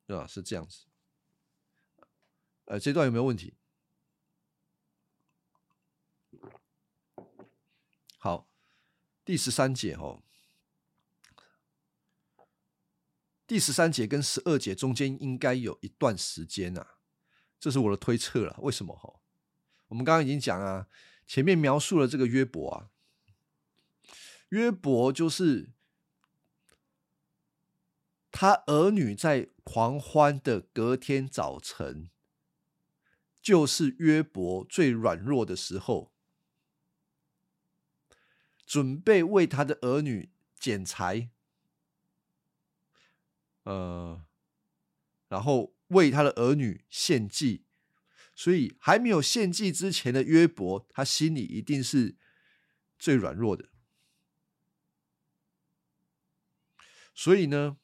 [0.05, 0.28] 对吧？
[0.28, 0.86] 是这样子。
[2.65, 3.55] 呃，这段有没有问题？
[8.17, 8.47] 好，
[9.26, 10.22] 第十三节哦，
[13.47, 16.99] 第十三节跟十二节中间应该有一段时间啊，
[17.62, 18.57] 这是我的推测了。
[18.59, 18.95] 为什么？
[18.95, 19.22] 哈，
[19.89, 20.88] 我们刚刚已经讲啊，
[21.28, 22.89] 前面描述了这个约伯啊，
[24.49, 25.70] 约伯就是
[28.32, 32.09] 他儿女在狂欢的隔天早晨，
[33.41, 36.12] 就是约伯最软弱的时候，
[38.66, 41.30] 准备为他的儿女剪裁。
[43.64, 44.26] 呃，
[45.28, 47.64] 然后为他的儿女献祭，
[48.36, 52.16] 所以还没有献祭之前的约伯，他心里一定是
[53.00, 53.70] 最软弱的。
[57.14, 57.78] 所以呢，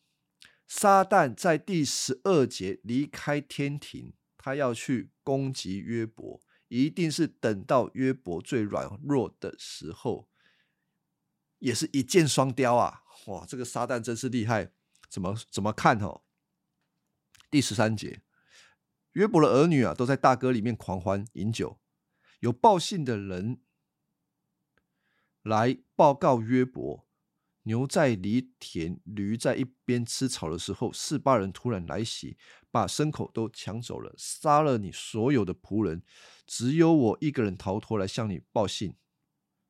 [0.67, 10.27] 撒旦在第十二节离开天庭，他要去攻击约伯，一定是等到约伯最软弱的时候，
[11.59, 13.03] 也是一箭双雕啊！
[13.27, 14.71] 哇，这个撒旦真是厉害。
[15.09, 16.23] 怎么怎么看哦？
[17.49, 18.21] 第十三节，
[19.13, 21.79] 约伯的儿女啊，都在大哥里面狂欢饮酒。
[22.41, 23.61] 有报信的人
[25.43, 27.07] 来报告约伯，
[27.63, 32.37] 牛在犁田，驴在一边吃草的时候，四八人突然来袭，
[32.69, 36.03] 把牲口都抢走了，杀了你所有的仆人，
[36.45, 38.95] 只有我一个人逃脱来向你报信。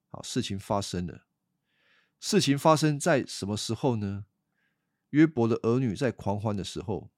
[0.10, 1.28] 好，事情发生了。
[2.20, 4.26] 事情发生在什么时候呢？
[5.12, 7.12] 约伯的儿女在狂欢的时候，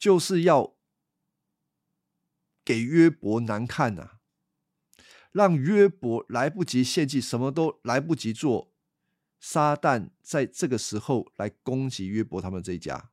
[0.00, 0.74] 就是要
[2.64, 4.12] 给约伯难看呐，
[5.30, 8.72] 让约伯来不及献祭，什么都来不及做。
[9.38, 13.10] 撒旦在这个时候来攻击约伯他们这一家。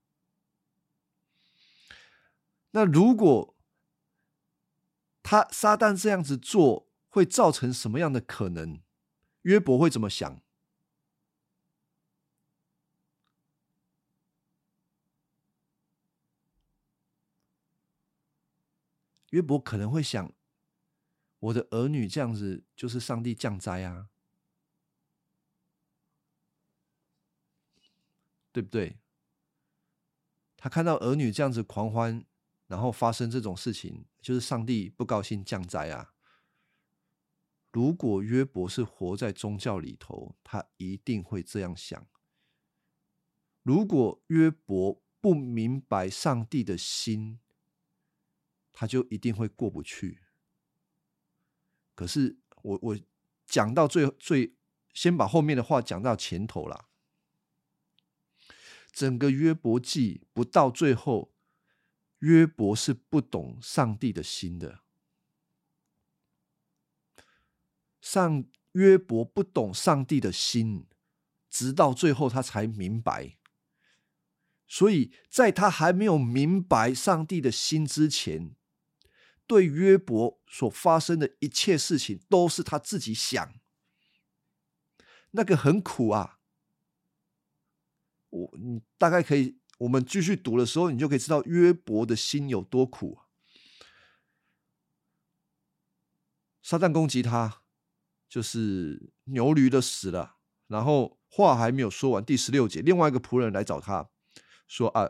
[2.72, 3.56] 那如果
[5.22, 8.80] 他撒旦这样子做，会造成什么样的可能？
[9.42, 10.42] 约伯会怎么想？
[19.32, 20.34] 约伯可能会想：
[21.40, 24.10] 我的儿女这样子，就是上帝降灾啊，
[28.52, 29.00] 对不对？
[30.56, 32.26] 他看到儿女这样子狂欢，
[32.68, 36.14] 然后发生这种事情，就是上帝不高兴降灾啊。
[37.72, 42.08] 如果约伯是活在宗教里头，他一定会这样想。
[43.62, 47.40] 如果约伯不明白上帝的心，
[48.80, 50.20] 他就一定会过不去。
[51.96, 53.00] 可是我我
[53.44, 54.54] 讲到最最，
[54.94, 56.88] 先把后面的话讲到前头了。
[58.92, 61.34] 整个约伯记不到最后，
[62.20, 64.82] 约伯是不懂上帝的心的。
[68.00, 70.86] 上约伯不懂上帝的心，
[71.50, 73.38] 直到最后他才明白。
[74.68, 78.54] 所以在他还没有明白上帝的心之前。
[79.48, 83.54] 对约伯所发生的一切事情，都是他自己想，
[85.32, 86.40] 那个很苦啊。
[88.30, 93.20] 我你大概可以，我们继续读的时候，你就可以知道约伯的心有多苦。
[96.62, 97.64] 撒旦攻击他，
[98.28, 100.36] 就是牛驴的死了，
[100.68, 104.10] 然后话还没有说完，第十六节，另外一个仆人来找他
[104.68, 105.10] 说啊。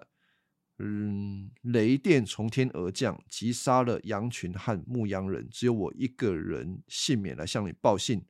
[0.80, 8.24] 嗯，雷电从天而降，击杀了羊群和牧羊人，只有我一个人幸免来向你报信。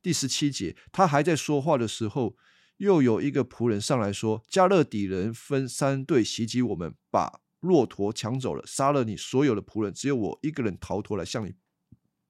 [0.00, 2.34] 第十七节，他还在说话的时候，
[2.78, 11.54] 又有一个仆人上来说：“加勒底人分三队袭击我们，把骆驼抢走了，杀了你所有的仆人，只有我一个人逃脱来向你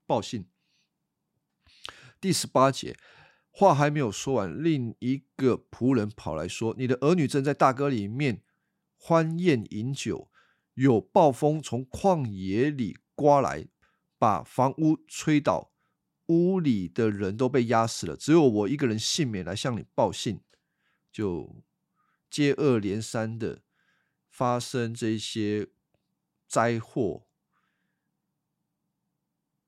[0.09, 0.49] 报信。”
[2.21, 2.97] 第十八节，
[3.53, 8.43] 话还没有说完，另一个仆人跑来说：“你的儿女正在大哥里面。”
[9.05, 10.31] 欢宴饮酒，
[10.75, 13.67] 有暴风从旷野里刮来，
[14.17, 15.73] 把房屋吹倒，
[16.27, 20.41] 屋里的人都被压死了，只有我一个人幸免，来向你报信。
[21.11, 21.65] 就
[22.31, 23.63] 接二连三的
[24.31, 25.67] 发生这些
[26.47, 27.27] 灾祸。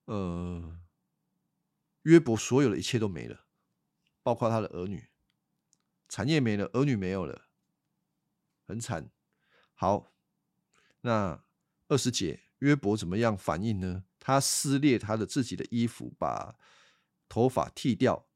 [0.05, 0.79] 呃，
[2.03, 3.47] 约伯所有的一切都没了，
[4.23, 5.09] 包括他的儿女，
[6.09, 7.49] 产业没了，儿女没有了，
[8.65, 9.11] 很惨。
[9.75, 10.13] 好，
[11.03, 11.45] 那
[11.89, 14.05] 二十节约伯怎么样反应呢？
[14.19, 16.57] 他撕裂他的自己的衣服，把
[17.29, 18.27] 头发剃掉，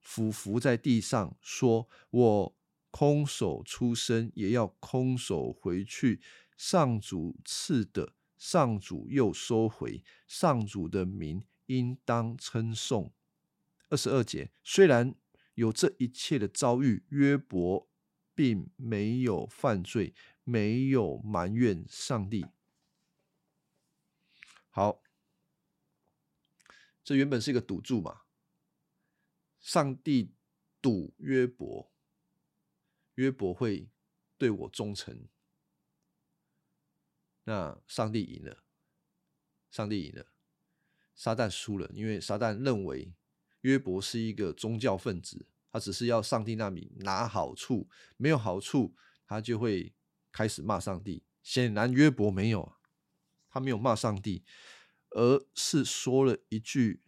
[0.00, 2.56] 俯伏在地上，说：“我
[2.90, 6.20] 空手出生，也要空手回去。
[6.56, 13.12] 上主赐的，上主又收回，上主的名应当称颂。”
[13.90, 15.14] 二十二节虽然
[15.54, 17.88] 有这一切的遭遇，约伯
[18.34, 20.14] 并没有犯罪，
[20.48, 22.46] 没有埋怨上帝。
[24.70, 25.02] 好，
[27.02, 28.22] 这原本是一个赌注嘛。
[29.58, 30.32] 上帝
[30.80, 31.90] 赌约伯，
[33.16, 33.88] 约伯会
[34.38, 35.26] 对我忠诚。
[37.42, 38.62] 那上帝赢了，
[39.72, 40.28] 上帝赢了，
[41.16, 43.12] 撒旦输了，因为撒旦认为
[43.62, 48.94] 约伯是一个宗教分子，他只是要上帝那里拿好处，没有好处，
[49.26, 49.92] 他就会
[50.36, 51.22] 开始骂上帝。
[51.42, 52.74] 显然约伯没有。
[53.48, 54.44] 他没有骂上帝，
[55.12, 57.00] 而是说了一句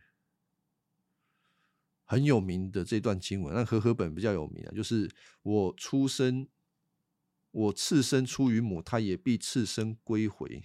[2.07, 3.55] 很有名的这段经文。
[3.55, 5.11] 那和合本比较有名啊，就是
[5.43, 6.49] 我出生，
[7.51, 10.63] 我次生出于母，他也必次生归回。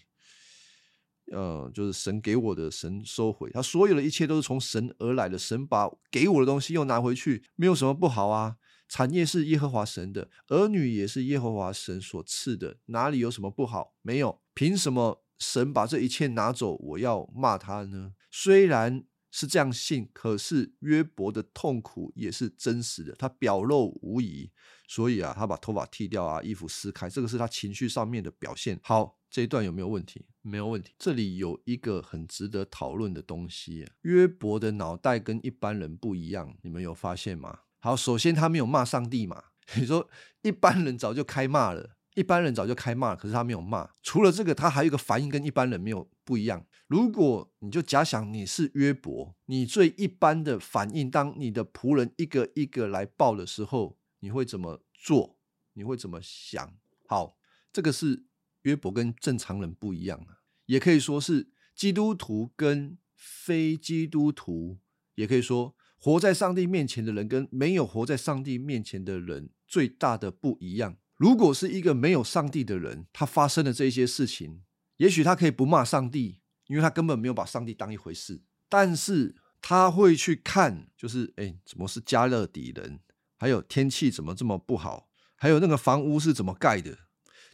[1.34, 3.50] 呃，就是神给我的，神收回。
[3.52, 8.56] 他所有的一切都是从神而来的，神把给我的东西又拿回去，没有什么不好啊。
[8.94, 13.96] 产业是耶和华神的，儿女也是耶和华神所赐的，哪里有什么不好？
[14.04, 15.24] 没有，凭什么？
[15.40, 18.14] 神把这一切拿走，我要骂他呢？
[18.30, 24.52] 虽然是这样信，可是约伯的痛苦也是真实的，他表露无遗。
[24.88, 28.80] 所以啊，他把头发剃掉啊，衣服撕开，这个是他情绪上面的表现。
[28.84, 30.24] 好，这一段有没有问题？
[30.44, 30.94] 没有问题。
[31.00, 37.62] 这里有一个很值得讨论的东西：约伯的脑袋跟一般人不一样，你们有发现吗？
[37.84, 39.44] 好，首先他没有骂上帝嘛？
[39.76, 40.10] 你说
[40.42, 41.98] 一般人早就开骂了。
[42.16, 43.90] 一般人早就开骂，可是他没有骂。
[44.02, 46.66] 除了这个，他还有一个反应跟一般人没有不一样。
[46.88, 55.38] 如果你就假想你是约伯，你最一般的反应，当你的仆人一个一个来报的时候，你会怎么做？
[55.74, 56.74] 你会怎么想？
[57.10, 57.36] 好，
[57.74, 58.24] 这个是
[58.62, 64.78] 约伯跟正常人不一样啊，也可以说是基督徒跟非基督徒，
[65.16, 70.98] 也可以说活在上帝面前的人跟没有活在上帝面前的人最大的不一样。
[71.16, 74.64] 如果是一个没有上帝的人，他发生的这些事情，
[74.98, 78.42] 也许他可以不骂上帝，因为他根本没有把上帝当一回事。
[78.68, 83.00] 但是他会去看，就是哎，怎么是加勒底人？
[83.38, 85.10] 还有天气怎么这么不好？
[85.38, 86.98] 还有那个房屋是怎么盖的？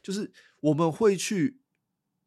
[0.02, 1.62] 就是我们会去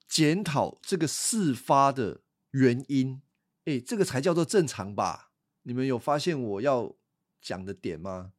[0.09, 2.21] 检讨这个事发的
[2.53, 3.23] 原因。
[3.65, 5.31] 哎，这个才叫做正常吧？
[5.63, 6.95] 你们有发现我要
[7.41, 8.33] 讲的点吗？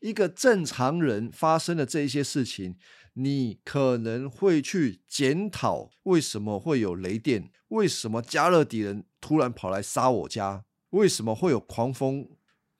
[0.00, 2.76] 一个正常人发生的这一些事情，
[3.14, 12.28] 你可能会去检讨为什么会有雷电，为什么加勒底人突然跑来杀我家，为什么会有狂风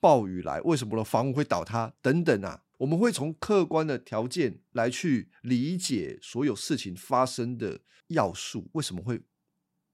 [0.00, 2.64] 暴雨来，为什么的房屋会倒塌等等啊？
[2.78, 9.22] 我们会从客观的条件来去理解所有事情发生的要素，为什么会，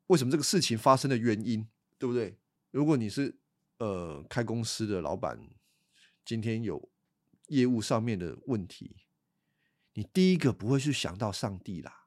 [0.09, 1.69] 为什么这个事情发生的原因，
[1.99, 2.39] 对不对？
[2.73, 3.39] 如果你是
[3.81, 5.51] 呃开公司的老板，
[6.25, 6.89] 今天有。
[7.51, 8.95] 业务上面的问题，
[9.95, 12.07] 你第一个不会去想到上帝啦，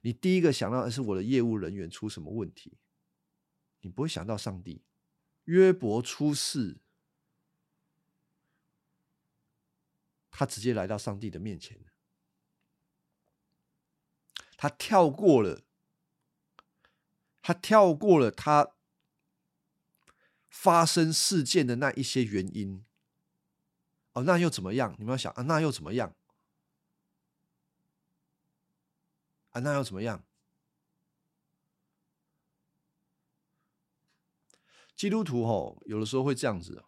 [0.00, 2.76] 你第一个想到的是我的业务人员出什么问题，
[3.82, 4.82] 你不会想到上帝。
[5.44, 6.78] 约伯出事，
[10.32, 11.78] 他直接来到上帝的面前
[14.56, 15.62] 他跳过了，
[17.40, 18.74] 他跳过了他
[20.58, 22.84] 发生事件的那一些原因。
[24.14, 24.96] 哦，那又怎么样？
[24.98, 26.16] 你们要想啊，那又怎么样？
[29.50, 30.24] 啊，那又怎么样？
[34.96, 36.82] 基督徒吼，有的时候会这样子：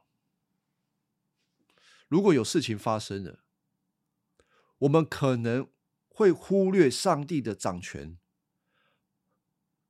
[2.08, 3.44] 如果有事情发生了，
[4.78, 5.70] 我们可能
[6.08, 8.18] 会忽略上帝的掌权，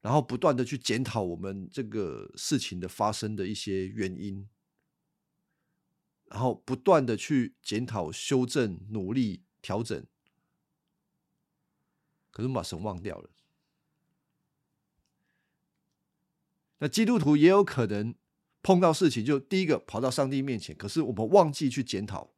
[0.00, 4.48] 然后不断的去检讨我们这个事情的发生的一些原因。
[6.30, 9.98] 然后不断的去检讨、修正、努力调整，
[12.30, 13.30] 可是我们把神忘掉了。
[16.80, 18.14] 那基督徒也有可能
[18.62, 22.34] 碰到事情，就第一个跑到上帝面前，可是我们忘记去检讨。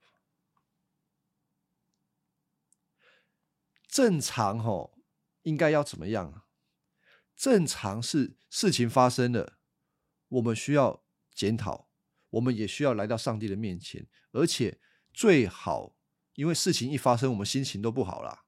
[3.88, 4.96] 正常吼，
[5.42, 6.46] 应该要怎么样啊？
[7.40, 9.56] 正常是事情发生了，
[10.28, 11.02] 我们需要
[11.34, 11.88] 检讨。
[12.28, 14.78] 我们也需要来到上帝的面前，而且
[15.14, 15.96] 最好，
[16.34, 18.44] 因为事情一发生，我们心情都不好啦。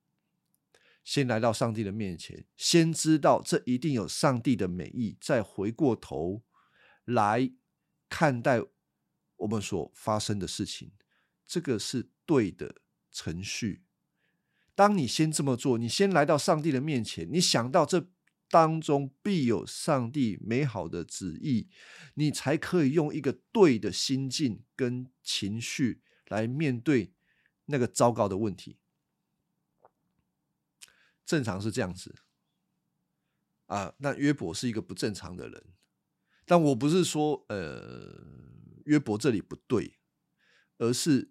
[1.03, 6.43] 先来到上帝的面前，先知道这一定有上帝的美意，再回过头
[7.07, 7.51] 来
[8.11, 8.61] 看待
[9.37, 10.93] 我们所发生的事情，
[11.47, 13.85] 这个是对的程序。
[14.75, 18.11] 当你先这么做，你先来到上帝的面前，你想到这。
[18.53, 21.71] 当中必有上帝美好的旨意，
[22.17, 27.15] 你才可以用一个对的心境跟情绪来面对
[27.65, 28.77] 那个糟糕的问题。
[31.25, 32.15] 正常是这样子
[33.69, 35.65] 啊，那约伯是一个不正常的人，
[36.45, 38.23] 但我不是说呃
[38.85, 39.95] 约伯这里不对，
[40.77, 41.31] 而是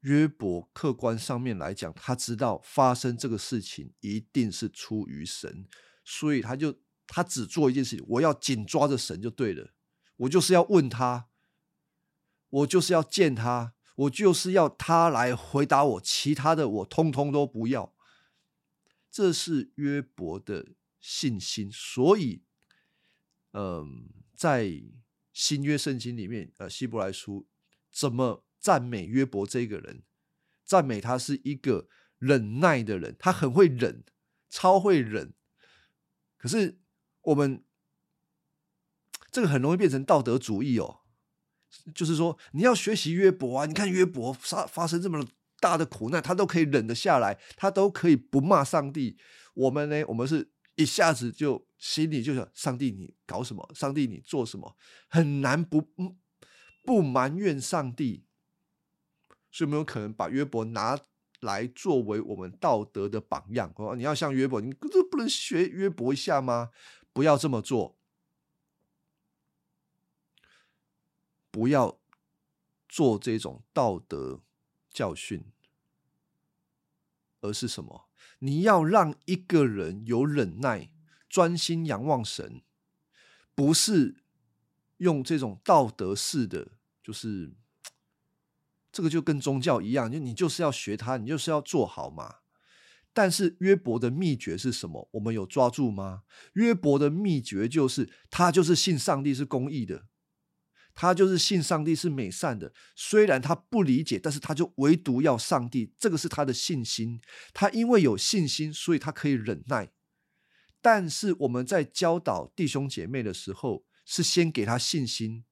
[0.00, 5.66] 约伯客观上面来讲，他知道发生这个事情一定是出于神，
[6.04, 9.72] 所以他就他只做一件事情，我要紧抓着神就对了，
[10.16, 11.28] 我就是要问他，
[12.48, 13.74] 我就是要见他。
[13.98, 17.92] 我就是要他来回答我，其他的我通通都不要。
[19.10, 20.68] 这是约伯的
[21.00, 22.44] 信心，所以，
[23.50, 24.84] 嗯，在
[25.32, 27.48] 新约圣经里面，呃，希伯来书
[27.90, 30.02] 怎么赞美约伯这个人？
[30.64, 31.88] 赞美他是一个
[32.18, 34.04] 忍耐的人，他很会忍，
[34.50, 35.32] 超会忍。
[36.36, 36.78] 可是
[37.22, 37.64] 我们
[39.30, 41.00] 这个很容易变成道德主义哦。
[41.94, 43.66] 就是说，你要学习约伯啊！
[43.66, 45.22] 你看约伯发发生这么
[45.60, 49.18] 大的苦难，他都可以忍得下来，他都可以不骂上帝。
[49.52, 50.02] 我们呢？
[50.08, 53.70] 我们是一下子就心里就想：上帝，你搞什么？
[53.74, 54.78] 上帝，你做什么？
[55.08, 55.86] 很难不
[56.84, 58.24] 不埋怨上帝。
[59.50, 60.98] 所以，没有可能把约伯拿
[61.40, 63.72] 来作为我们道德的榜样。
[63.76, 66.70] 哦，你要像约伯，你这不能学约伯一下吗？
[67.12, 67.96] 不要这么做。
[71.50, 71.98] 不要
[72.88, 74.42] 做这种道德
[74.90, 75.44] 教训，
[77.40, 78.08] 而是什么？
[78.40, 80.92] 你要让一个人有忍耐，
[81.28, 82.62] 专心仰望神，
[83.54, 84.22] 不是
[84.98, 86.72] 用这种道德式的，
[87.02, 87.54] 就是
[88.90, 92.36] 这个就跟宗教一样，就你就是要学他，你就是要做好嘛。
[93.12, 95.08] 但是约伯的秘诀是什么？
[95.12, 96.22] 我们有抓住吗？
[96.54, 100.06] 约伯的秘诀就是他就是信上帝是公义的。
[100.94, 107.20] 他就是信上帝是美善的，虽然他不理解，但是他就唯独要上帝，这个是他的信心。
[107.54, 109.92] 他因为有信心，所以他可以忍耐。
[110.80, 115.44] 但是我们在教导弟兄姐妹的时候，是先给他信心，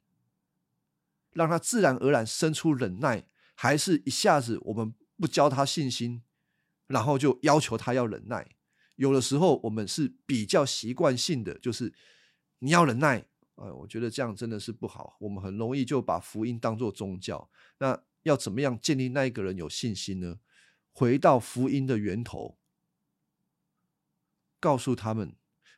[1.36, 6.22] 让他自然而然生出忍耐，还是一下子我们不教他信心，
[6.86, 8.56] 然后就要求他要忍耐？
[8.94, 11.92] 有的时候我们是比较习惯性的，就是
[12.60, 13.26] 你要忍耐。
[13.56, 15.16] 哎，我觉得这样真的是不好。
[15.20, 17.50] 我们很容易就把福音当做宗教。
[17.78, 20.38] 那要怎么样建立那一个人有信心呢？
[20.92, 22.58] 回到福音的源头，
[24.58, 25.36] 告诉他们，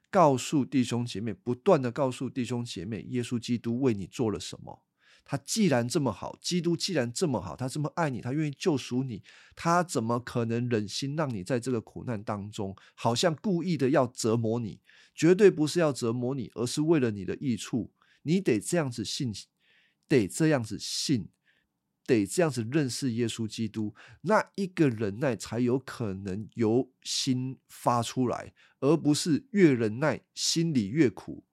[0.08, 4.84] 告诉弟兄姐妹，不断的告诉弟兄姐妹，耶稣基督为你做了什么。
[5.30, 9.22] 他既然这么好，基督既然这么好，他这么爱你，他愿意救赎你，
[9.54, 14.80] 他怎么可能忍心让你在这个苦难当中，好像故意的要折磨你？
[15.14, 17.92] 绝对不是要折磨你，而是为了你的益处。
[18.22, 19.30] 你得这样子信，
[20.08, 21.28] 得这样子信，
[22.06, 31.44] 得这样子认识耶稣基督，那一个忍耐才有可能由心发出来，而不是越忍耐心里越苦。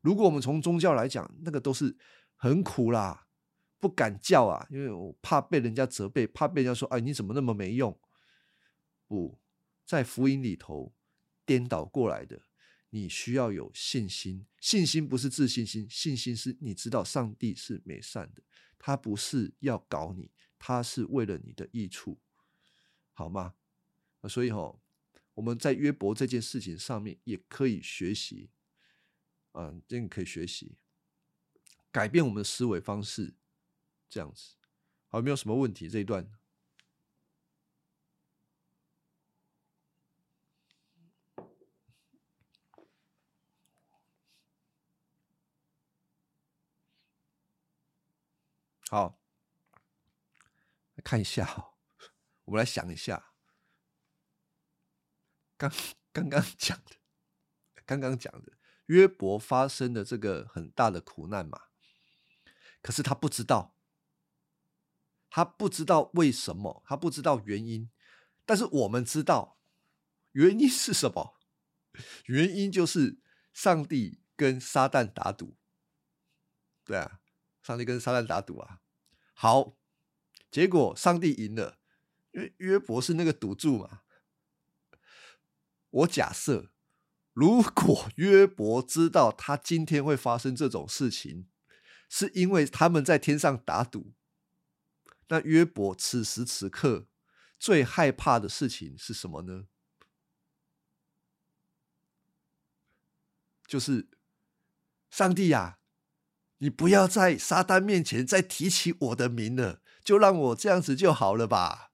[0.00, 1.96] 如果我们从宗教来讲，那个都是。
[2.42, 3.28] 很苦啦，
[3.78, 7.96] 不敢叫啊，因为我怕被人家责备，怕被人家说：“哎，你怎么那么没用？”
[9.06, 9.38] 不
[9.86, 10.92] 在福音里头
[11.46, 12.42] 颠倒过来的，
[12.90, 14.44] 你需要有信心。
[14.58, 18.42] 信心不是自信心，信心是你知道上帝是美善的，
[18.76, 22.18] 他不是要搞你，他是为了你的益处，
[23.12, 23.54] 好吗？
[24.28, 24.76] 所以哈，
[25.34, 28.50] 我们在约伯这件事情上面也可以学习，
[29.52, 30.76] 啊，真的可以学习。
[31.92, 33.34] 改变我们的思维方式，
[34.08, 34.54] 这样子，
[35.08, 35.90] 好，没有什么问题。
[35.90, 36.26] 这一段，
[48.88, 49.20] 好，
[51.04, 51.74] 看一下，
[52.46, 53.34] 我们来想一下，
[55.58, 55.70] 刚
[56.10, 56.96] 刚刚讲的，
[57.84, 58.54] 刚刚讲的
[58.86, 61.71] 约伯发生的这个很大的苦难嘛。
[62.82, 63.76] 可是他不知道，
[65.30, 67.90] 他不知道为什么，他不知道原因。
[68.44, 69.58] 但是我们知道
[70.32, 71.38] 原因是什么？
[72.26, 73.20] 原因就是
[73.52, 75.56] 上帝跟撒旦打赌。
[76.84, 77.20] 对啊，
[77.62, 78.80] 上帝跟撒旦打赌啊。
[79.32, 79.76] 好，
[80.50, 81.78] 结果上帝赢了，
[82.32, 84.02] 因为约伯是那个赌注嘛。
[85.90, 86.72] 我假设，
[87.32, 91.48] 如果约伯知道他今天会发生这种事情。
[92.14, 94.12] 是因为他们在天上打赌。
[95.28, 97.06] 那约伯此时此刻
[97.58, 99.64] 最害怕的事情是什么呢？
[103.66, 104.10] 就是
[105.08, 105.78] 上帝呀，
[106.58, 109.80] 你不要在撒旦面前再提起我的名了。
[110.04, 111.92] 就让我这样子就好了吧，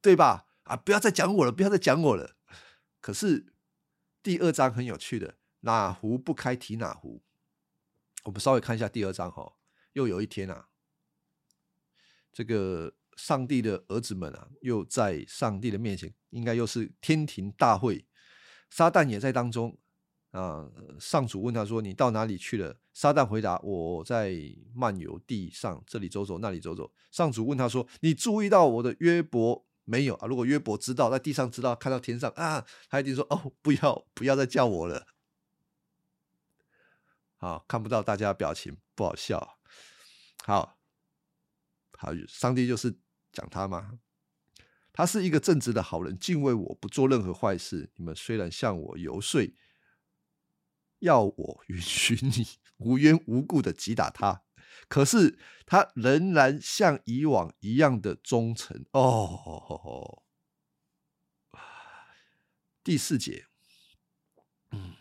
[0.00, 0.46] 对吧？
[0.64, 2.34] 啊，不要再讲我了，不要再讲我了。
[3.00, 3.52] 可是
[4.20, 7.22] 第二章很有趣的，哪壶不开提哪壶。
[8.24, 9.52] 我们稍微看一下第二章哈，
[9.94, 10.68] 又有一天啊，
[12.32, 18.06] 这个上帝的儿子们啊，又在上帝的面前，应该又是天庭大会，
[18.70, 19.78] 撒旦也在当中
[20.32, 20.70] 啊。
[20.98, 24.34] 上主问他说：“你到哪里去了？”撒旦回答：“我在
[24.74, 30.26] 漫游地上，这里走走，那里走走。”上主问他说：“你注意到我的约伯没有啊？
[30.26, 35.06] 如果约伯知道，在地上知道，看到天上啊，他一定说：‘哦，不要，不要再叫我了。’
[37.40, 39.58] 好，看不到大家表情，不好笑。
[40.44, 40.78] 好，
[41.96, 43.00] 好，上帝就是
[43.32, 43.98] 讲他吗？
[44.92, 47.90] 他是一个正直的好人，敬畏我不做任何坏事。
[47.96, 49.40] 你们虽然向我游说，
[50.98, 54.42] 要我允许你无缘无故的击打他，
[54.88, 58.84] 可是他仍然像以往一样的忠诚。
[58.92, 60.24] 哦，
[62.84, 63.46] 第四节，
[64.72, 64.99] 嗯。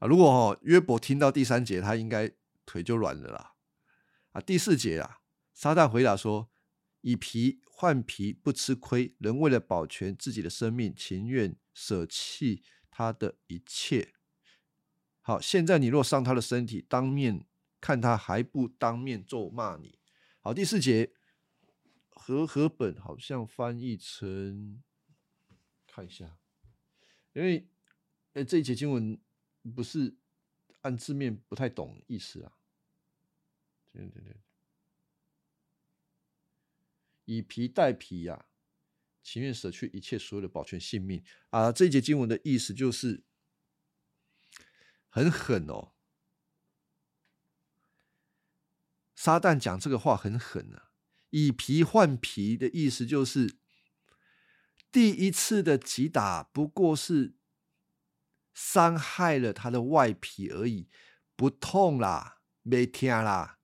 [0.00, 2.32] 啊，如果哦约伯听到第三节，他应该
[2.64, 3.54] 腿就软了啦。
[4.32, 5.20] 啊，第四节啊，
[5.52, 6.50] 撒旦回答说
[7.02, 14.14] ：“以皮换皮不吃亏，人为了保全自己的生命，情愿舍弃他的一切。”
[15.20, 17.46] 好，现在你若伤他的身体，当面
[17.78, 19.98] 看他还不当面咒骂你。
[20.40, 21.12] 好，第四节
[22.08, 24.82] 和合本好像翻译成，
[25.86, 26.38] 看一下，
[27.34, 27.68] 因为
[28.32, 29.20] 呃这一节经文。
[29.62, 30.16] 不是
[30.80, 32.52] 按字面不太懂意思啊，
[33.92, 34.36] 对对对，
[37.26, 38.46] 以皮代皮呀，
[39.22, 41.70] 情愿舍去一切所有的保全性命啊！
[41.70, 43.22] 这一节经文的意思就是
[45.10, 45.92] 很狠哦。
[49.14, 50.92] 撒旦讲这个话很狠啊，
[51.28, 53.58] 以皮换皮的意思就是
[54.90, 57.34] 第一次的击打不过是。
[58.52, 60.88] 伤害了他的外皮而已，
[61.36, 63.58] 不痛啦，没听啦。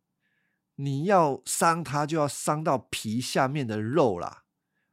[0.76, 4.44] 你要伤他，就要伤到皮下面的肉啦。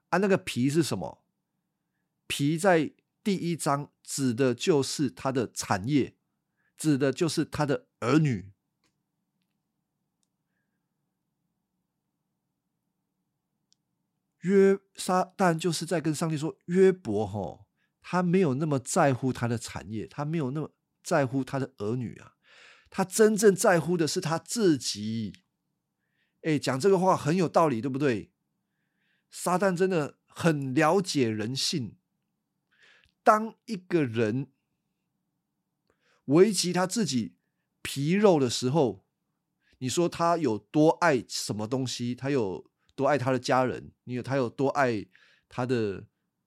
[0.09, 1.23] 啊，那个皮是什么？
[2.27, 6.15] 皮在第一章指的就是他的产业，
[6.77, 8.53] 指的就是他的儿女。
[14.39, 17.65] 约撒旦就是在跟上帝说：约伯吼。
[18.05, 22.33] 他没有那么在乎他的产业，他没有那么在乎他的儿女啊，
[22.89, 25.33] 他真正在乎的是他自己。
[26.41, 28.33] 哎，讲这个话很有道理，对不对？
[29.31, 31.97] 撒旦真的很了解人性。
[33.23, 34.51] 当一个人
[36.25, 37.37] 危及他自己
[37.81, 39.05] 皮肉的时候，
[39.77, 42.13] 你说他有多爱什么东西？
[42.13, 43.93] 他有多爱他的家人？
[44.03, 45.05] 你有他有多爱
[45.47, 46.05] 他的？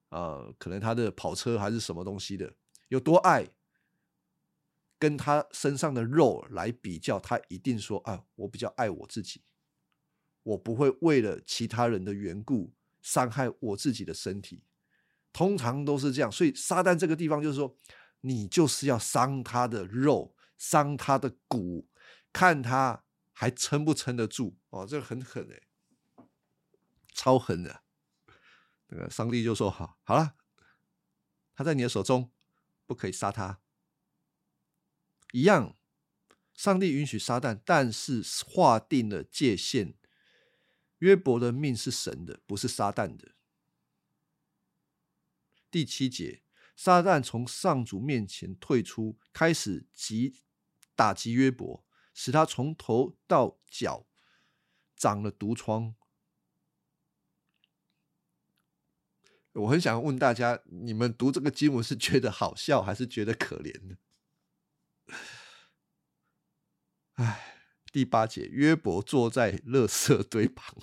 [0.09, 2.53] 呃，可能他的跑车还是什么东西的，
[2.87, 3.47] 有多爱，
[4.97, 9.43] 跟他身上的肉来比较，他一定说啊，我比较爱我自己，
[10.43, 14.63] 我不会为了其他人的缘故伤害我自己的身体，
[15.33, 16.31] 通常都是这样。
[16.31, 17.77] 所以撒旦这个地方就是说，
[18.21, 21.87] 你就是要伤他的肉，伤他的骨，
[22.31, 23.03] 看他
[23.33, 26.25] 还撑不撑得住哦，这个很狠哎，
[27.13, 27.81] 超狠的。
[28.87, 30.35] 那个上帝就说：“好，好了，
[31.53, 32.31] 他在你的手中，
[32.85, 33.61] 不可以杀他。
[35.33, 35.75] 一样，
[36.53, 39.95] 上帝允许撒旦，但是划定了界限。
[40.99, 43.35] 约伯的命是神的，不是撒旦的。
[45.69, 46.43] 第七节，
[46.75, 50.41] 撒旦从上主面前退出，开始击
[50.95, 54.07] 打击约伯，使他从头到脚
[54.95, 55.93] 长了毒疮。”
[59.57, 63.95] 我很想问大家：你们读这个经文是觉得好笑，还是觉得可怜呢？
[67.15, 70.75] 哎，第八节，约伯坐在垃圾堆旁，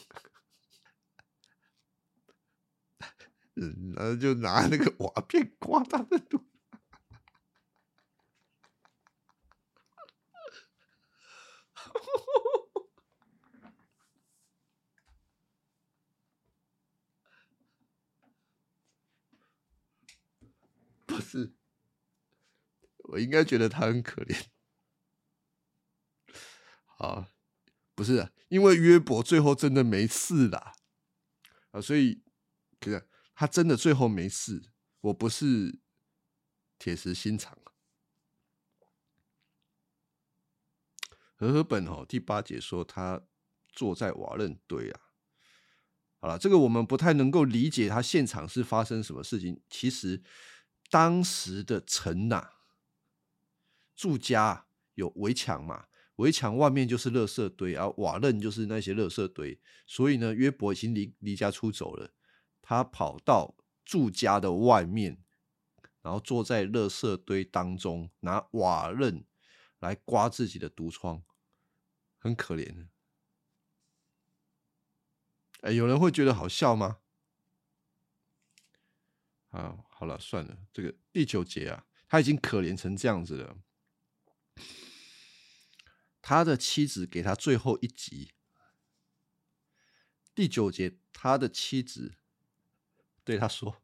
[3.55, 6.45] 嗯然后就拿那个瓦片刮他的肚。
[21.07, 21.53] 不是，
[23.05, 24.37] 我应该觉得他很可怜。
[26.85, 27.27] 好，
[27.95, 30.75] 不是，因为约伯最后真的没事啦，
[31.73, 32.23] 啊，所以，
[32.81, 34.71] 可是他真的最后没事。
[35.01, 35.81] 我不是
[36.79, 37.59] 铁石心肠。
[41.37, 43.27] 和合本哦，第八节说他
[43.69, 45.01] 坐在瓦楞堆啊。
[46.21, 49.61] 好了，这个我们不太能够理解，他现场是发生什么事情。
[49.69, 50.23] 其实
[50.89, 52.54] 当时的城呐，
[53.95, 55.87] 住家有围墙嘛，
[56.17, 59.61] 围墙外面就是垃圾堆，而瓦楞就是那些垃圾堆。
[59.87, 62.13] 所以呢，约伯已经离离家出走了，
[62.63, 65.23] 他跑到住家的外面，
[66.03, 69.25] 然后坐在垃圾堆当中，拿瓦楞
[69.81, 71.23] 来刮自己的毒疮，
[72.19, 72.89] 很可怜。
[75.61, 76.99] 哎，有人会觉得好笑吗？
[79.49, 83.57] 啊，好了，算了，这个第九节啊，他已经可怜成这样子了。
[86.27, 88.33] 他的妻子给他最后一集。
[90.35, 92.15] 第九节，他的妻子
[93.23, 93.83] 对他说：“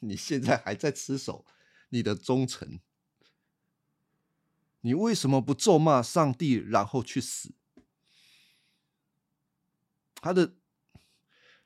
[0.00, 1.46] 你现在还在吃守
[1.90, 2.80] 你的忠诚，
[4.80, 7.54] 你为什么不咒骂上帝，然后去死？”
[10.20, 10.56] 他的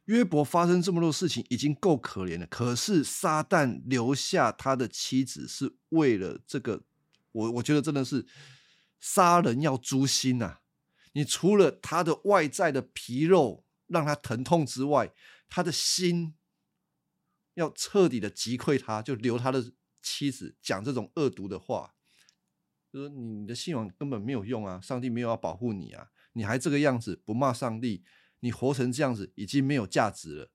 [0.04, 6.82] 约伯发生这么多事情已经够可怜了，可是撒旦留下他的妻子是为了这个，
[7.32, 8.26] 我我觉得真的是
[8.98, 10.58] 杀人要诛心呐！
[11.12, 15.12] 你除了他的外在的皮肉让他疼痛之外，
[15.48, 16.34] 他的心
[17.54, 19.72] 要彻底的击溃他，就留他的
[20.02, 21.94] 妻子讲这种恶毒的话，
[22.92, 28.04] 就说你的信仰根本没有用啊，上帝没有要保护你啊，你还这个样子不骂上帝。
[28.40, 30.50] 你活成这样子已经没有价值了，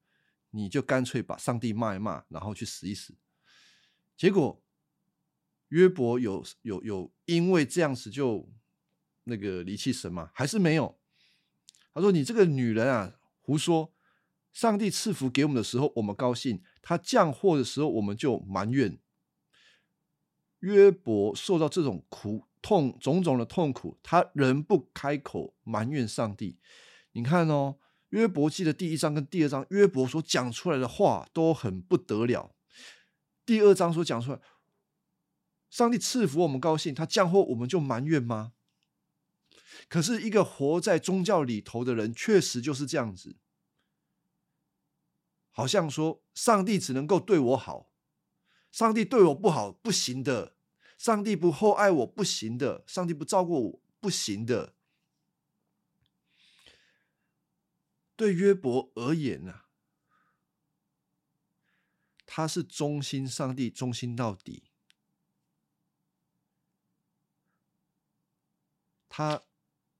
[0.51, 3.17] 你就干脆把上帝骂一骂，然后去死一死。
[4.15, 4.63] 结果
[5.71, 8.47] 约伯有有有因为这样子就
[9.23, 10.29] 那个离弃神吗？
[10.33, 10.97] 还是没有？
[11.93, 13.93] 他说：“你这个女人啊，胡说！
[14.53, 18.97] 上帝赐福给我们的时候，我们高兴；他降祸的时候，我们就埋怨。”
[20.59, 26.59] 约伯受到这种苦痛种种的痛苦，他仍不开口埋怨上帝。
[27.13, 27.77] 你看哦，
[28.09, 32.53] 约伯记的第一章跟第二章，约伯所讲出来的话都很不得了。
[33.45, 34.39] 第二章所讲出来，
[35.71, 38.53] 上帝赐福我们高兴，他降祸我们就埋怨吗？
[39.87, 43.37] 可是，一个活在宗教里头的人，确实就是这样子，
[45.49, 47.89] 好像说上帝只能够对我好，
[48.69, 50.57] 上帝对我不好不行的，
[50.97, 54.75] 上帝不厚爱我不行的，上帝不照顾我不行的。
[58.17, 59.61] 对约伯而言呢，
[62.25, 64.70] 他是忠心上帝，忠心到底。
[69.13, 69.43] 他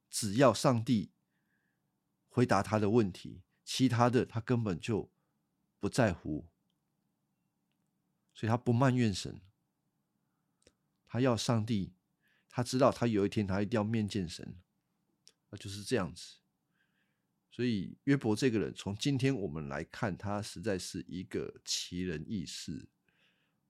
[0.09, 1.11] 只要上帝
[2.29, 5.11] 回答他的问题，其他的他根本就
[5.81, 6.47] 不在乎，
[8.33, 9.41] 所以他不埋怨神。
[11.05, 11.93] 他要上帝，
[12.47, 14.61] 他知道他有一天他一定要面见神，
[15.49, 16.37] 那就是这样子。
[17.49, 22.87] 所以约伯这个人，从今天我们来看，他实在是一个奇人异事。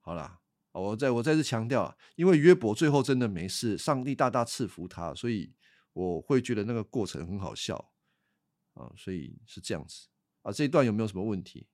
[0.02, 0.41] 好啦，
[0.72, 5.53] 我再我再次强调，因为约伯最后真的没事，上帝大大赐福他，所以
[5.93, 7.93] 我会觉得那个过程很好笑
[8.74, 8.91] 啊。
[8.95, 10.07] 所以是这样子
[10.41, 10.51] 啊。
[10.51, 11.67] 这一段有没有什么问题？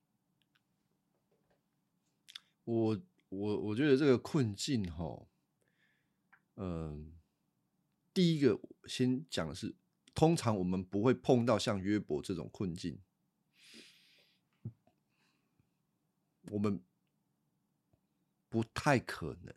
[2.64, 5.26] 我我我觉得这个困境哈，
[6.56, 7.12] 嗯，
[8.12, 9.76] 第一个先讲的是。
[10.14, 13.00] 通常我们不会碰到像约伯这种困境，
[16.50, 16.82] 我们
[18.48, 19.54] 不太可能，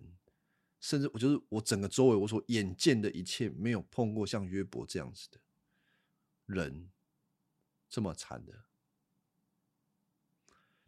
[0.79, 5.39] 甚至我就是我整个周围我所眼见的一切，没有碰过像约伯这样子的
[6.45, 6.91] 人
[7.89, 8.65] 这么惨的。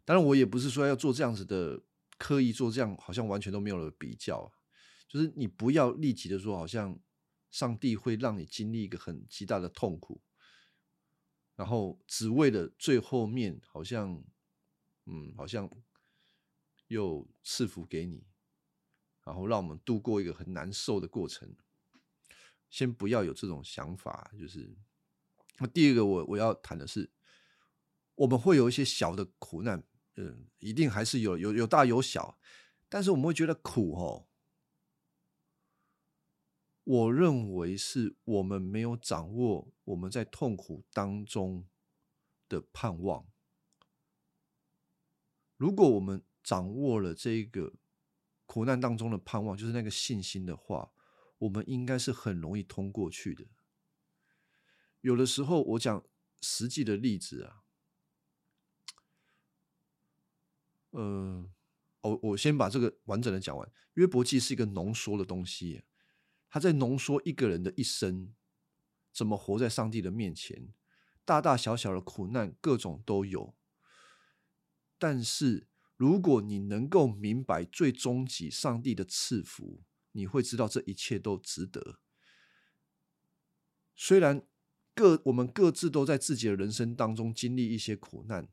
[0.04, 1.82] 当然，我也不是说要做这样子的，
[2.18, 4.52] 刻意做这样，好像完全都没有了比较，啊
[5.08, 6.98] 就是你不要立即的说，好像。
[7.50, 10.20] 上帝会让你经历一个很极大的痛苦，
[11.54, 14.24] 然后只为了最后面好像，
[15.06, 15.70] 嗯，好像
[16.88, 18.26] 又赐福给你，
[19.24, 21.56] 然后让我们度过一个很难受的过程。
[22.70, 24.76] 先不要有这种想法，就是
[25.58, 27.12] 那第二个，我我要谈的是，
[28.16, 29.84] 我们会有一些小的苦难，
[30.16, 32.38] 嗯，一定还是有有有大有小，
[32.88, 34.26] 但是我们会觉得苦哦。
[36.82, 41.66] 我认为是我们没有掌握我们在痛苦当中
[42.46, 43.26] 的盼望。
[45.56, 47.72] 如果我们掌握了这个
[48.46, 50.92] 苦难当中的盼望，就是那个信心的话，
[51.38, 53.46] 我们应该是很容易通过去的。
[55.00, 56.04] 有的时候，我讲
[56.42, 57.64] 实际的例子啊，
[60.92, 61.50] 嗯，
[62.02, 63.72] 我我先把这个完整的讲完。
[63.94, 65.84] 约伯记是一个浓缩的东西。
[66.48, 68.32] 他在浓缩一个人的一生，
[69.12, 70.72] 怎么活在上帝的面前，
[71.24, 73.56] 大大小小的苦难各种都有。
[74.96, 75.66] 但是，
[75.96, 79.82] 如果你能够明白最终极上帝的赐福，
[80.12, 81.98] 你会知道这一切都值得。
[83.94, 84.44] 虽然
[84.94, 88.48] 各我们各自都在自己的人生当中经历一些苦难，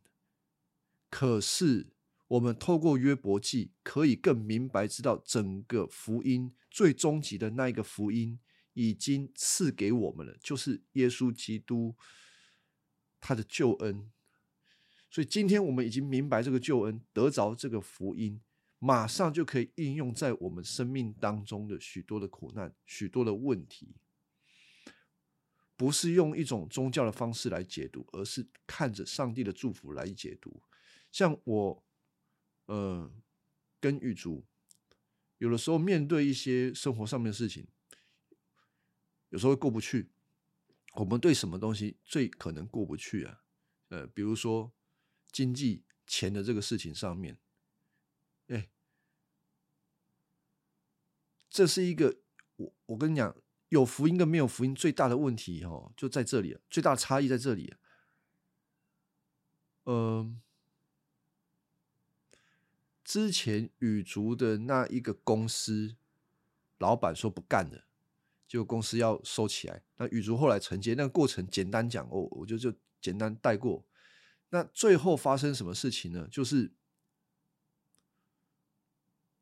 [1.09, 1.87] 可是
[2.27, 8.39] 我们透过约伯记，可以更明白知道整个福音最终极的那一个福音
[8.73, 11.95] 已经赐给我们了，就是耶稣基督
[13.19, 14.11] 他的救恩。
[15.11, 18.39] 所以今天我们已经明白这个救恩，得着这个福音，
[18.79, 23.93] 马上就可以应用在我们生命当中的许多的苦难、许多的问题，
[25.75, 30.63] 不是用一种宗教的方式来解读，而是看着上帝的祝福来解读。
[31.11, 31.83] 像我，
[32.67, 33.11] 呃，
[33.81, 34.45] 跟玉竹，
[35.39, 37.67] 有的时候面对一些生活上面的事情，
[39.27, 40.09] 有时候过不去。
[40.93, 43.43] 我们对什么东西最可能过不去啊？
[43.89, 44.71] 呃，比如说。
[45.31, 47.37] 经济钱的这个事情上面，
[48.47, 48.69] 哎，
[51.49, 52.17] 这是一个
[52.57, 53.35] 我我跟你讲，
[53.69, 57.73] 有福音跟没有福音最大的问题哦，就在这里，最大差异在这里。
[59.85, 60.41] 嗯，
[63.03, 65.95] 之前羽竹的那一个公司
[66.77, 67.85] 老板说不干了，
[68.47, 69.81] 就公司要收起来。
[69.97, 73.83] 那羽竹后来承接，那个过程简单讲哦，我就就简单带过。
[74.53, 76.27] 那最后发生什么事情呢？
[76.29, 76.73] 就是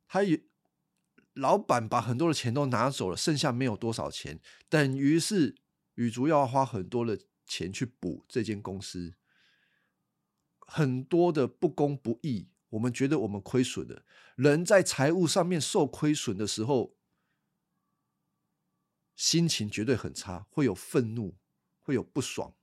[0.07, 0.43] 他也
[1.33, 4.39] 老板把很多的钱都拿走了，剩下没有多少钱，
[4.69, 5.55] 等于是
[5.95, 9.15] 羽竹要花很多的钱去补这间公司，
[10.59, 14.05] 很多的不公不义，我们觉得我们亏损了。
[14.35, 16.95] 人在财务上面受亏损的时候，
[19.15, 21.35] 心情绝对很差，会有愤怒，
[21.79, 22.53] 会有不爽。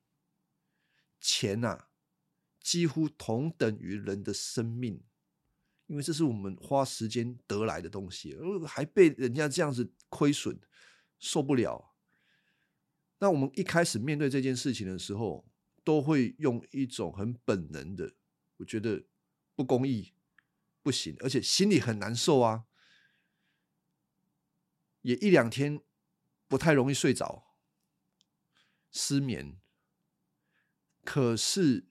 [1.21, 1.89] 钱呐。
[2.67, 5.01] 几乎同等于人的生命，
[5.87, 10.59] 因为这是我们花时间得来的东西，而还被人家这样子亏损，
[11.17, 11.95] 受不了。
[13.19, 15.49] 那我们一开始面对这件事情的时候，
[15.85, 18.15] 都会用一种很本能的，
[18.57, 19.05] 我觉得
[19.55, 20.13] 不公义，
[20.83, 22.65] 不行，而且心里很难受啊，
[25.03, 25.81] 也一两天
[26.49, 27.55] 不太容易睡着，
[28.91, 29.61] 失眠。
[31.05, 31.87] 可是。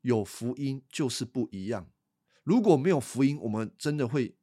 [0.00, 1.90] 有福音就是不一样。
[2.42, 4.36] 如果没有福音，我们真的会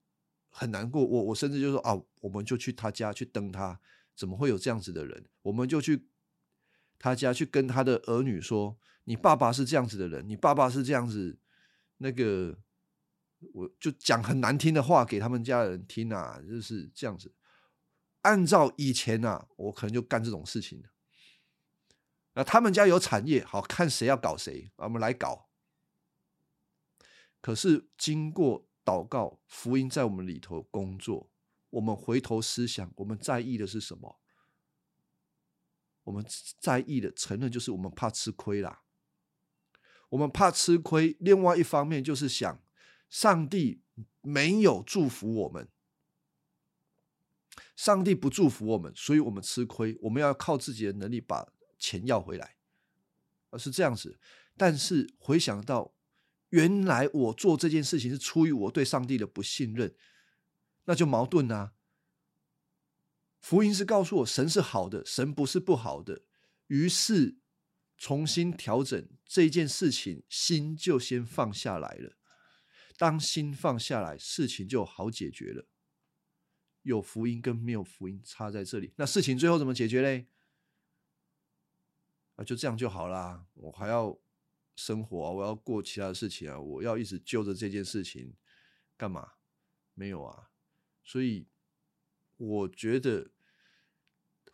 [0.49, 1.03] 很难过。
[1.03, 3.79] 我我甚至就说啊，我们就去他家去登他，
[4.15, 5.25] 怎么会有这样子的人？
[5.41, 6.07] 我们就去
[6.99, 11.39] 他家去跟他的儿女说，你爸爸是这样子的人，你爸爸是这样子，
[11.97, 12.57] 那个
[13.53, 17.33] 我就讲很难听的话给他们家人听啊，就是这样子。
[18.21, 20.83] 按照以前啊，我可能就干这种事情
[22.33, 25.46] 那他们家有产业，好看谁要搞谁，我们来搞。
[27.39, 31.29] 可是经过祷告，福音在我们里头工作，
[31.69, 34.19] 我们回头思想，我们在意的是什么？
[36.03, 36.25] 我们
[36.59, 38.81] 在意的承认就是我们怕吃亏啦。
[40.09, 42.61] 我们怕吃亏，另外一方面就是想
[43.09, 43.81] 上帝
[44.21, 45.67] 没有祝福我们，
[47.75, 52.55] 上帝不祝福我们，所以我们吃亏，我们要靠自己的能力把钱要回来，
[53.49, 54.19] 而是这样子。
[54.57, 55.93] 但是回想到。
[56.49, 59.93] 原来我做这件事情是出于我对上帝的不信任，
[60.85, 61.73] 那就矛盾啊。
[63.39, 66.23] 福音是告诉我神是好的，神不是不好的。
[66.67, 67.37] 于是
[67.97, 72.17] 重新调整这件事情，心就先放下来了。
[72.97, 75.67] 当心放下来，事情就好解决了。
[76.81, 80.27] 有福音跟没有福音差在这里，那事情最后怎么解决嘞？
[82.35, 83.45] 啊，就这样就好啦。
[83.53, 84.17] 我还要。
[84.77, 88.35] 生活啊，我要过其他的事情啊，我要一直揪着这件事情
[88.95, 89.33] 干嘛？
[89.95, 90.51] 没有啊，
[91.03, 91.47] 所以
[92.37, 93.31] 我觉得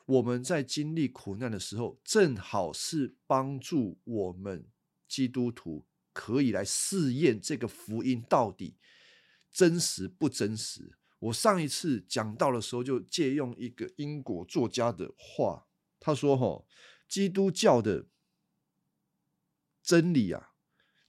[0.05, 4.65] 我们在经历苦难的时候，正好是帮助我们
[5.09, 8.77] 基督徒可以来试验这个福音到底
[9.51, 10.97] 真实不真实。
[11.19, 15.67] 我上一次讲到的时候，就借用一个英国作家的话，
[15.99, 16.65] 他说：“哈，
[17.09, 18.07] 基督教的。”
[19.83, 20.53] 真理啊，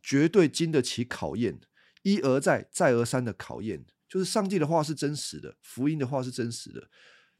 [0.02, 1.60] 绝对经得起考验，
[2.02, 3.86] 一而再，再而三的考验。
[4.08, 6.90] 就是上帝的话是真实的，福音的话是真实的，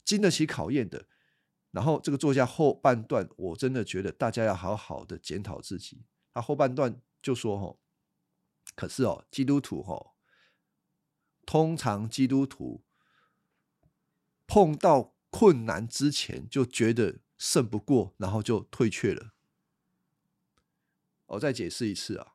[0.05, 1.07] 经得起考验的。
[1.71, 6.05] 然后这个作家后半段，我真的觉得大家要好好的检讨自己。
[6.33, 7.77] 他后半段就说：“哈，
[8.75, 10.15] 可是哦，基督徒哈，
[11.45, 12.85] 通常基督徒
[14.47, 19.34] 碰到困难之前，就觉得胜不过，然后就退却了。
[21.27, 22.35] 我再解释一次啊，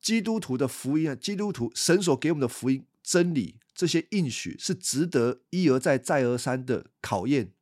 [0.00, 7.54] 基督徒的福音啊，基督徒神所给我们的福音真理，这些应许是值得一而再、再而三的考验。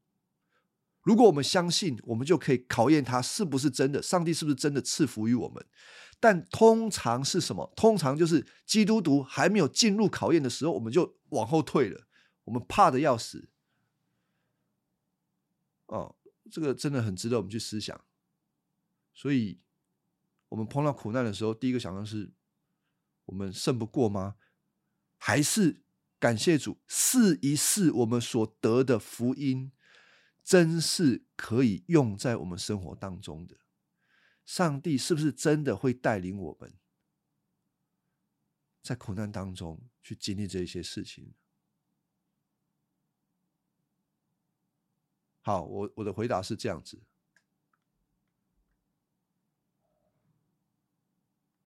[1.03, 5.65] 如果我们相信，我们就可以考验它是不是真的，上帝是不是真的赐福于我们。
[6.21, 7.73] 但通常是什么？
[7.77, 12.09] 通常就是基督徒还没有进入考验的时候，我们就往后退了，
[12.45, 13.49] 我们怕的要死。
[15.87, 16.17] 哦，
[16.51, 18.05] 这个真的很值得我们去思想。
[19.15, 19.61] 所以，
[20.49, 22.33] 我们碰到苦难的时候，第一个想到是：
[23.27, 24.37] 我们胜不过吗？
[25.17, 25.83] 还是
[26.19, 29.73] 感谢主，试一试我们所得的福音，
[30.43, 33.59] 真是可以用在我们生活当中的？
[34.45, 36.73] 上帝是不是真的会带领我们，
[38.83, 41.35] 在苦难当中去经历这一些事情？
[45.43, 47.03] 好，我我的回答是这样子。